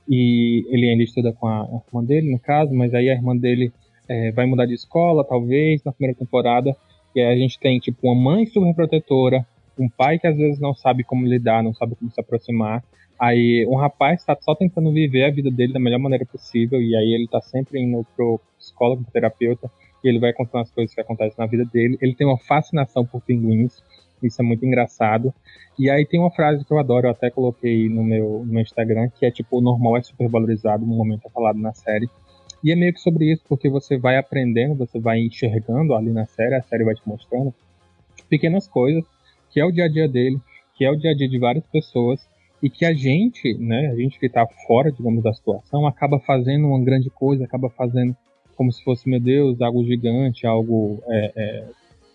E 0.08 0.64
ele 0.68 0.88
ainda 0.88 1.02
estuda 1.02 1.32
com 1.32 1.46
a, 1.46 1.82
irmã 1.88 2.04
dele, 2.04 2.30
no 2.30 2.38
caso, 2.38 2.72
mas 2.72 2.94
aí 2.94 3.10
a 3.10 3.14
irmã 3.14 3.36
dele 3.36 3.72
é, 4.08 4.30
vai 4.32 4.46
mudar 4.46 4.66
de 4.66 4.74
escola, 4.74 5.24
talvez, 5.24 5.82
na 5.84 5.92
primeira 5.92 6.16
temporada. 6.16 6.74
E 7.14 7.20
aí 7.20 7.34
a 7.34 7.36
gente 7.36 7.58
tem, 7.58 7.78
tipo, 7.78 7.98
uma 8.06 8.14
mãe 8.14 8.46
super 8.46 8.74
protetora, 8.74 9.46
um 9.78 9.88
pai 9.88 10.18
que 10.18 10.26
às 10.26 10.36
vezes 10.36 10.58
não 10.58 10.74
sabe 10.74 11.02
como 11.02 11.26
lidar, 11.26 11.62
não 11.62 11.74
sabe 11.74 11.94
como 11.94 12.10
se 12.10 12.20
aproximar. 12.20 12.82
Aí 13.18 13.66
um 13.66 13.76
rapaz 13.76 14.20
está 14.20 14.36
só 14.40 14.54
tentando 14.54 14.92
viver 14.92 15.24
a 15.24 15.30
vida 15.30 15.50
dele 15.50 15.72
da 15.72 15.80
melhor 15.80 15.98
maneira 15.98 16.24
possível 16.24 16.80
e 16.80 16.94
aí 16.94 17.12
ele 17.12 17.24
está 17.24 17.40
sempre 17.40 17.80
indo 17.80 18.06
pro 18.14 18.40
psicólogo, 18.58 19.02
pro 19.02 19.12
terapeuta 19.12 19.70
e 20.04 20.08
ele 20.08 20.20
vai 20.20 20.32
contando 20.32 20.62
as 20.62 20.70
coisas 20.70 20.94
que 20.94 21.00
acontecem 21.00 21.34
na 21.36 21.46
vida 21.46 21.64
dele. 21.64 21.98
Ele 22.00 22.14
tem 22.14 22.26
uma 22.26 22.38
fascinação 22.38 23.04
por 23.04 23.20
pinguins, 23.20 23.82
isso 24.22 24.40
é 24.40 24.44
muito 24.44 24.64
engraçado. 24.64 25.34
E 25.78 25.90
aí 25.90 26.06
tem 26.06 26.20
uma 26.20 26.30
frase 26.30 26.64
que 26.64 26.72
eu 26.72 26.78
adoro, 26.78 27.06
eu 27.06 27.10
até 27.10 27.30
coloquei 27.30 27.88
no 27.88 28.04
meu, 28.04 28.44
no 28.46 28.52
meu 28.52 28.62
Instagram, 28.62 29.08
que 29.08 29.26
é 29.26 29.30
tipo, 29.30 29.58
o 29.58 29.60
normal 29.60 29.96
é 29.96 30.02
super 30.02 30.28
valorizado, 30.28 30.86
no 30.86 30.94
momento 30.94 31.26
é 31.26 31.30
falado 31.30 31.58
na 31.58 31.72
série. 31.72 32.08
E 32.62 32.72
é 32.72 32.76
meio 32.76 32.92
que 32.92 33.00
sobre 33.00 33.32
isso, 33.32 33.42
porque 33.48 33.68
você 33.68 33.96
vai 33.96 34.16
aprendendo, 34.16 34.74
você 34.74 34.98
vai 34.98 35.20
enxergando 35.20 35.94
ali 35.94 36.10
na 36.10 36.26
série, 36.26 36.54
a 36.54 36.62
série 36.62 36.84
vai 36.84 36.94
te 36.94 37.02
mostrando 37.06 37.54
pequenas 38.28 38.66
coisas 38.66 39.04
que 39.50 39.60
é 39.60 39.64
o 39.64 39.72
dia 39.72 39.84
a 39.84 39.88
dia 39.88 40.08
dele, 40.08 40.38
que 40.74 40.84
é 40.84 40.90
o 40.90 40.96
dia 40.96 41.10
a 41.10 41.14
dia 41.14 41.28
de 41.28 41.38
várias 41.38 41.66
pessoas, 41.66 42.20
e 42.62 42.68
que 42.68 42.84
a 42.84 42.92
gente, 42.92 43.54
né, 43.58 43.88
a 43.88 43.96
gente 43.96 44.18
que 44.18 44.26
está 44.26 44.46
fora, 44.66 44.90
digamos, 44.90 45.22
da 45.22 45.32
situação, 45.32 45.86
acaba 45.86 46.18
fazendo 46.20 46.66
uma 46.66 46.82
grande 46.82 47.08
coisa, 47.10 47.44
acaba 47.44 47.70
fazendo 47.70 48.16
como 48.56 48.72
se 48.72 48.82
fosse, 48.82 49.08
meu 49.08 49.20
Deus, 49.20 49.60
algo 49.60 49.84
gigante, 49.84 50.46
algo, 50.46 51.00
é, 51.06 51.32
é, 51.36 51.64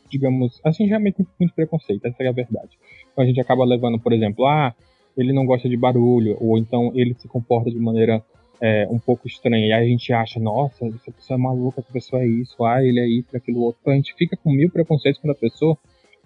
digamos, 0.10 0.60
assim, 0.63 0.88
já 0.88 0.99
tem 0.99 1.25
muito 1.39 1.56
preconceito, 1.56 2.06
essa 2.06 2.21
é 2.21 2.27
a 2.27 2.34
verdade. 2.34 2.77
Então 3.12 3.23
a 3.23 3.27
gente 3.27 3.39
acaba 3.39 3.63
levando, 3.63 3.97
por 3.99 4.12
exemplo, 4.12 4.45
ah, 4.45 4.75
ele 5.17 5.32
não 5.32 5.45
gosta 5.45 5.69
de 5.69 5.77
barulho, 5.77 6.38
ou 6.41 6.58
então 6.58 6.91
ele 6.93 7.13
se 7.13 7.27
comporta 7.27 7.71
de 7.71 7.79
maneira 7.79 8.21
é, 8.60 8.86
um 8.89 8.99
pouco 8.99 9.27
estranha, 9.27 9.67
e 9.67 9.71
aí 9.71 9.86
a 9.86 9.89
gente 9.89 10.12
acha, 10.12 10.39
nossa, 10.39 10.86
essa 10.86 11.12
pessoa 11.12 11.38
é 11.38 11.41
maluca, 11.41 11.79
essa 11.79 11.91
pessoa 11.93 12.21
é 12.21 12.27
isso, 12.27 12.65
ah, 12.65 12.84
ele 12.84 12.99
é 12.99 13.08
isso, 13.08 13.36
aquilo 13.36 13.62
outro. 13.62 13.79
Então 13.82 13.93
a 13.93 13.95
gente 13.95 14.13
fica 14.15 14.36
com 14.36 14.51
mil 14.51 14.69
preconceitos 14.69 15.21
quando 15.21 15.32
a 15.32 15.39
pessoa 15.39 15.77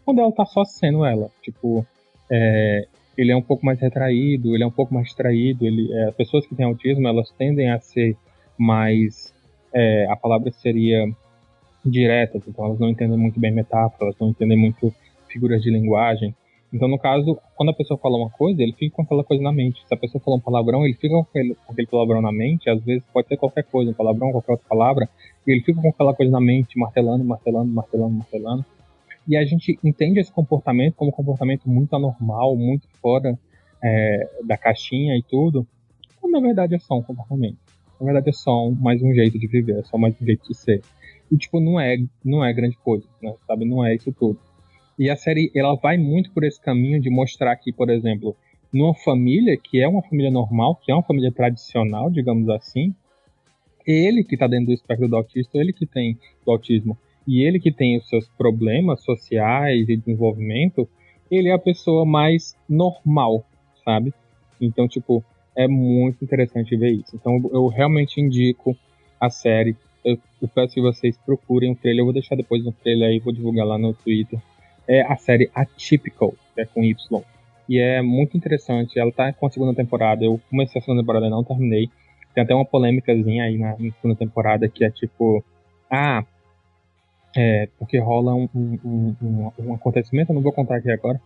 quando 0.08 0.22
ela 0.22 0.32
tá 0.32 0.46
só 0.46 0.64
sendo 0.64 1.04
ela. 1.04 1.30
Tipo, 1.44 1.86
é, 2.32 2.88
ele 3.18 3.32
é 3.32 3.36
um 3.36 3.42
pouco 3.42 3.66
mais 3.66 3.80
retraído, 3.80 4.54
ele 4.54 4.64
é 4.64 4.68
um 4.68 4.72
pouco 4.72 4.94
mais 4.94 5.08
distraído. 5.08 5.66
Ele, 5.66 5.92
é, 5.92 6.12
pessoas 6.12 6.46
que 6.46 6.56
têm 6.56 6.66
autismo, 6.66 7.08
elas 7.08 7.32
tendem 7.32 7.70
a 7.70 7.80
ser 7.80 8.16
mais. 8.58 9.34
É, 9.74 10.08
a 10.10 10.16
palavra 10.16 10.52
seria 10.52 11.08
diretas, 11.86 12.42
então 12.48 12.66
elas 12.66 12.80
não 12.80 12.90
entendem 12.90 13.18
muito 13.18 13.40
bem 13.40 13.52
metáforas, 13.52 14.02
elas 14.02 14.16
não 14.20 14.30
entendem 14.30 14.58
muito 14.58 14.94
figuras 15.28 15.62
de 15.62 15.70
linguagem. 15.70 16.34
Então, 16.72 16.88
no 16.88 17.00
caso, 17.00 17.38
quando 17.56 17.70
a 17.70 17.74
pessoa 17.74 17.98
fala 17.98 18.18
uma 18.18 18.30
coisa, 18.30 18.62
ele 18.62 18.74
fica 18.74 18.96
com 18.98 19.02
aquela 19.02 19.24
coisa 19.24 19.42
na 19.42 19.54
mente. 19.54 19.82
Se 19.88 19.94
a 19.94 19.98
pessoa 19.98 20.22
fala 20.22 20.38
um 20.38 20.42
palavrão, 20.42 20.86
ele 20.86 20.96
fica 20.96 21.16
com 21.16 21.22
aquele, 21.22 21.56
com 21.56 21.72
aquele 21.72 21.88
palavrão 21.88 22.22
na 22.22 22.32
mente. 22.32 22.70
Às 22.70 22.84
vezes 22.84 23.04
pode 23.14 23.28
ser 23.30 23.38
qualquer 23.38 23.64
coisa, 23.64 23.92
um 23.92 23.94
palavrão, 23.94 24.32
qualquer 24.32 24.52
outra 24.52 24.68
palavra, 24.68 25.10
e 25.46 25.52
ele 25.52 25.62
fica 25.62 25.82
com 25.82 25.90
aquela 25.90 26.14
coisa 26.14 26.32
na 26.32 26.42
mente, 26.42 26.78
martelando, 26.78 27.24
martelando, 27.24 27.72
martelando, 27.72 28.14
martelando. 28.14 28.66
E 29.28 29.36
a 29.36 29.46
gente 29.46 29.78
entende 29.84 30.20
esse 30.20 30.32
comportamento 30.32 30.96
como 30.96 31.10
um 31.10 31.14
comportamento 31.14 31.70
muito 31.70 31.96
anormal, 31.96 32.56
muito 32.56 32.88
fora 33.02 33.38
é, 33.84 34.30
da 34.46 34.58
caixinha 34.58 35.18
e 35.18 35.24
tudo, 35.24 35.68
quando 36.20 36.34
na 36.34 36.40
verdade 36.40 36.76
é 36.76 36.80
só 36.80 36.98
um 36.98 37.04
comportamento. 37.04 37.58
Na 38.00 38.06
verdade 38.06 38.30
é 38.30 38.34
só 38.34 38.70
mais 38.72 39.02
um 39.02 39.14
jeito 39.14 39.38
de 39.38 39.48
viver, 39.48 39.80
é 39.80 39.84
só 39.84 39.98
mais 39.98 40.16
um 40.22 40.26
jeito 40.26 40.48
de 40.48 40.56
ser. 40.56 40.82
E 41.32 41.38
tipo, 41.38 41.60
não 41.60 41.80
é, 41.80 41.98
não 42.24 42.44
é 42.44 42.54
grande 42.54 42.78
coisa, 42.78 43.06
né? 43.22 43.34
Sabe? 43.46 43.66
Não 43.66 43.86
é 43.86 43.96
isso 43.96 44.14
tudo. 44.14 44.40
E 44.98 45.10
a 45.10 45.16
série, 45.16 45.52
ela 45.54 45.76
vai 45.76 45.98
muito 45.98 46.32
por 46.32 46.44
esse 46.44 46.60
caminho 46.60 47.00
de 47.00 47.10
mostrar 47.10 47.56
que, 47.58 47.72
por 47.72 47.90
exemplo, 47.90 48.36
numa 48.74 48.96
família 48.96 49.58
que 49.58 49.80
é 49.80 49.88
uma 49.88 50.02
família 50.02 50.32
normal, 50.32 50.76
que 50.76 50.92
é 50.92 50.96
uma 50.96 51.04
família 51.04 51.32
tradicional, 51.32 52.10
digamos 52.10 52.50
assim, 52.50 52.96
ele 53.86 54.24
que 54.24 54.36
está 54.36 54.48
dentro 54.48 54.68
do 54.68 54.74
espectro 54.74 55.08
do 55.08 55.16
autista, 55.16 55.58
ele 55.58 55.72
que 55.72 55.86
tem 55.86 56.18
do 56.46 56.52
autismo, 56.52 56.98
e 57.28 57.44
ele 57.46 57.60
que 57.60 57.72
tem 57.72 57.98
os 57.98 58.08
seus 58.08 58.28
problemas 58.30 59.04
sociais 59.04 59.90
e 59.90 59.98
desenvolvimento, 59.98 60.88
ele 61.30 61.50
é 61.50 61.54
a 61.54 61.60
pessoa 61.60 62.06
mais 62.06 62.56
normal, 62.70 63.46
sabe? 63.84 64.14
Então, 64.62 64.88
tipo, 64.88 65.24
é 65.56 65.68
muito 65.68 66.24
interessante 66.24 66.76
ver 66.78 66.92
isso. 66.92 67.16
Então, 67.16 67.42
eu 67.52 67.68
realmente 67.68 68.22
indico 68.22 68.76
a 69.20 69.30
série. 69.30 69.76
Eu, 70.06 70.18
eu 70.42 70.48
peço 70.48 70.76
que 70.76 70.82
vocês 70.82 71.18
procurem 71.18 71.72
o 71.72 71.76
trailer. 71.76 72.02
Eu 72.02 72.06
vou 72.06 72.14
deixar 72.14 72.36
depois 72.36 72.64
no 72.64 72.72
trailer 72.72 73.10
aí, 73.10 73.20
vou 73.20 73.34
divulgar 73.34 73.68
lá 73.68 73.78
no 73.78 73.94
Twitter. 73.94 74.40
É 74.88 75.02
a 75.02 75.18
série 75.18 75.52
Atypical, 75.54 76.34
é 76.56 76.64
com 76.64 76.82
Y. 76.82 77.22
E 77.68 77.78
é 77.78 78.02
muito 78.02 78.38
interessante. 78.38 78.98
Ela 78.98 79.12
tá 79.12 79.34
com 79.34 79.46
a 79.46 79.50
segunda 79.50 79.74
temporada. 79.74 80.24
Eu 80.24 80.40
comecei 80.50 80.80
a 80.80 80.82
segunda 80.82 81.02
temporada 81.02 81.28
e 81.28 81.30
não 81.30 81.44
terminei. 81.44 81.90
Tem 82.34 82.44
até 82.44 82.56
uma 82.56 82.64
polêmicazinha 82.64 83.44
aí 83.44 83.58
na, 83.58 83.72
na 83.72 83.92
segunda 83.92 84.16
temporada 84.16 84.70
que 84.70 84.86
é 84.86 84.90
tipo. 84.90 85.44
Ah, 85.92 86.24
é, 87.36 87.70
porque 87.78 88.00
rola 88.00 88.34
um, 88.34 88.50
um, 88.56 89.16
um, 89.22 89.52
um, 89.60 89.74
acontecimento, 89.74 90.32
eu 90.32 90.36
não 90.36 90.42
vou 90.42 90.52
contar 90.52 90.78
aqui 90.78 90.92
agora, 90.92 91.20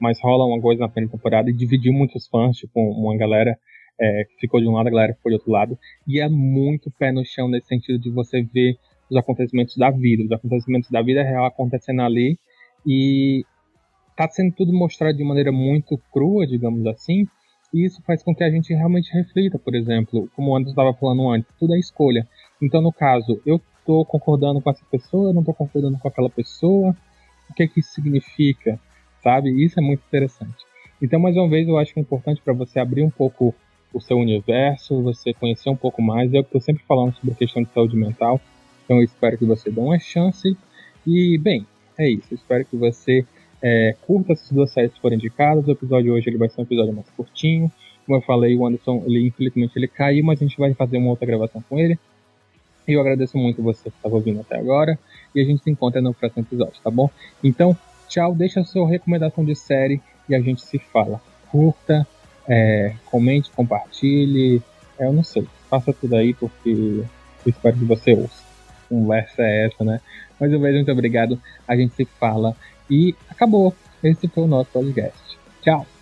mas 0.00 0.20
rola 0.20 0.44
uma 0.44 0.60
coisa 0.60 0.80
na 0.80 0.88
primeira 0.88 1.12
temporada 1.12 1.50
e 1.50 1.52
dividiu 1.52 1.92
muitos 1.92 2.26
fãs, 2.26 2.56
tipo, 2.56 2.80
uma 2.80 3.16
galera 3.16 3.58
é, 3.98 4.24
que 4.24 4.40
ficou 4.40 4.60
de 4.60 4.66
um 4.66 4.72
lado, 4.72 4.88
a 4.88 4.90
galera 4.90 5.14
ficou 5.14 5.30
de 5.30 5.36
outro 5.36 5.50
lado, 5.50 5.78
e 6.06 6.20
é 6.20 6.28
muito 6.28 6.90
pé 6.98 7.12
no 7.12 7.24
chão 7.24 7.48
nesse 7.48 7.68
sentido 7.68 7.98
de 7.98 8.10
você 8.10 8.42
ver 8.42 8.76
os 9.10 9.16
acontecimentos 9.16 9.76
da 9.76 9.90
vida, 9.90 10.24
os 10.24 10.32
acontecimentos 10.32 10.90
da 10.90 11.02
vida 11.02 11.22
real 11.22 11.44
acontecendo 11.44 12.02
ali, 12.02 12.38
e 12.86 13.44
tá 14.16 14.28
sendo 14.28 14.52
tudo 14.54 14.72
mostrado 14.72 15.16
de 15.16 15.24
maneira 15.24 15.52
muito 15.52 15.98
crua, 16.12 16.46
digamos 16.46 16.86
assim, 16.86 17.26
e 17.72 17.84
isso 17.84 18.00
faz 18.02 18.22
com 18.22 18.34
que 18.34 18.44
a 18.44 18.50
gente 18.50 18.72
realmente 18.72 19.12
reflita, 19.12 19.58
por 19.58 19.74
exemplo, 19.74 20.30
como 20.36 20.52
o 20.52 20.56
Anderson 20.56 20.70
estava 20.70 20.94
falando 20.94 21.28
antes, 21.28 21.50
tudo 21.58 21.74
é 21.74 21.78
escolha. 21.78 22.26
Então, 22.62 22.80
no 22.80 22.92
caso, 22.92 23.42
eu 23.44 23.60
estou 23.84 24.04
concordando 24.04 24.60
com 24.60 24.70
essa 24.70 24.84
pessoa, 24.90 25.32
não 25.32 25.40
estou 25.40 25.54
concordando 25.54 25.98
com 25.98 26.08
aquela 26.08 26.30
pessoa, 26.30 26.96
o 27.50 27.54
que 27.54 27.62
é 27.62 27.68
que 27.68 27.80
isso 27.80 27.92
significa, 27.92 28.80
sabe? 29.22 29.50
Isso 29.62 29.78
é 29.78 29.82
muito 29.82 30.02
interessante. 30.06 30.64
Então, 31.00 31.20
mais 31.20 31.36
uma 31.36 31.48
vez, 31.48 31.68
eu 31.68 31.76
acho 31.76 31.92
que 31.92 32.00
é 32.00 32.02
importante 32.02 32.40
para 32.42 32.54
você 32.54 32.80
abrir 32.80 33.02
um 33.02 33.10
pouco 33.10 33.54
o 33.92 34.00
seu 34.00 34.18
universo, 34.18 35.02
você 35.02 35.34
conhecer 35.34 35.68
um 35.68 35.76
pouco 35.76 36.00
mais. 36.00 36.32
Eu 36.32 36.40
estou 36.40 36.60
sempre 36.60 36.82
falando 36.88 37.14
sobre 37.14 37.32
a 37.32 37.34
questão 37.34 37.62
de 37.62 37.68
saúde 37.70 37.96
mental, 37.96 38.40
então 38.84 38.96
eu 38.96 39.04
espero 39.04 39.36
que 39.36 39.44
você 39.44 39.70
dê 39.70 39.80
uma 39.80 39.98
chance. 39.98 40.56
E, 41.06 41.38
bem, 41.38 41.66
é 41.98 42.08
isso. 42.08 42.28
Eu 42.32 42.36
espero 42.36 42.64
que 42.64 42.76
você 42.76 43.24
é, 43.62 43.94
curta 44.06 44.32
essas 44.32 44.50
duas 44.50 44.70
séries 44.70 44.94
que 44.94 45.00
foram 45.00 45.16
indicadas. 45.16 45.66
O 45.66 45.70
episódio 45.70 46.04
de 46.04 46.10
hoje 46.10 46.30
ele 46.30 46.38
vai 46.38 46.48
ser 46.48 46.60
um 46.60 46.64
episódio 46.64 46.94
mais 46.94 47.08
curtinho. 47.10 47.70
Como 48.06 48.18
eu 48.18 48.22
falei, 48.22 48.56
o 48.56 48.66
Anderson, 48.66 49.02
ele 49.06 49.26
infelizmente 49.26 49.72
ele 49.76 49.88
caiu, 49.88 50.24
mas 50.24 50.40
a 50.40 50.44
gente 50.44 50.58
vai 50.58 50.72
fazer 50.74 50.96
uma 50.96 51.10
outra 51.10 51.26
gravação 51.26 51.62
com 51.68 51.78
ele. 51.78 51.98
Eu 52.86 53.00
agradeço 53.00 53.36
muito 53.36 53.62
você 53.62 53.90
que 53.90 53.96
estava 53.96 54.14
ouvindo 54.14 54.40
até 54.40 54.58
agora. 54.58 54.98
E 55.34 55.40
a 55.40 55.44
gente 55.44 55.62
se 55.62 55.70
encontra 55.70 56.00
no 56.00 56.14
próximo 56.14 56.42
episódio, 56.42 56.80
tá 56.82 56.90
bom? 56.90 57.10
Então, 57.42 57.76
tchau, 58.08 58.34
deixa 58.34 58.60
a 58.60 58.64
sua 58.64 58.88
recomendação 58.88 59.44
de 59.44 59.54
série 59.54 60.00
e 60.28 60.34
a 60.34 60.40
gente 60.40 60.62
se 60.62 60.78
fala. 60.78 61.20
Curta, 61.50 62.06
é, 62.48 62.94
comente, 63.06 63.50
compartilhe. 63.50 64.62
É, 64.98 65.06
eu 65.06 65.12
não 65.12 65.24
sei. 65.24 65.46
Faça 65.68 65.92
tudo 65.92 66.16
aí 66.16 66.34
porque 66.34 66.70
eu 66.70 67.06
espero 67.46 67.76
que 67.76 67.84
você 67.84 68.12
ouça. 68.12 68.42
Conversa 68.88 69.42
é 69.42 69.66
essa, 69.66 69.82
né? 69.82 70.00
Mais 70.38 70.52
uma 70.52 70.60
vez, 70.60 70.74
muito 70.74 70.92
obrigado. 70.92 71.40
A 71.66 71.76
gente 71.76 71.94
se 71.94 72.04
fala. 72.04 72.54
E 72.90 73.14
acabou. 73.30 73.74
Esse 74.02 74.28
foi 74.28 74.44
o 74.44 74.48
nosso 74.48 74.70
podcast. 74.70 75.38
Tchau. 75.62 75.93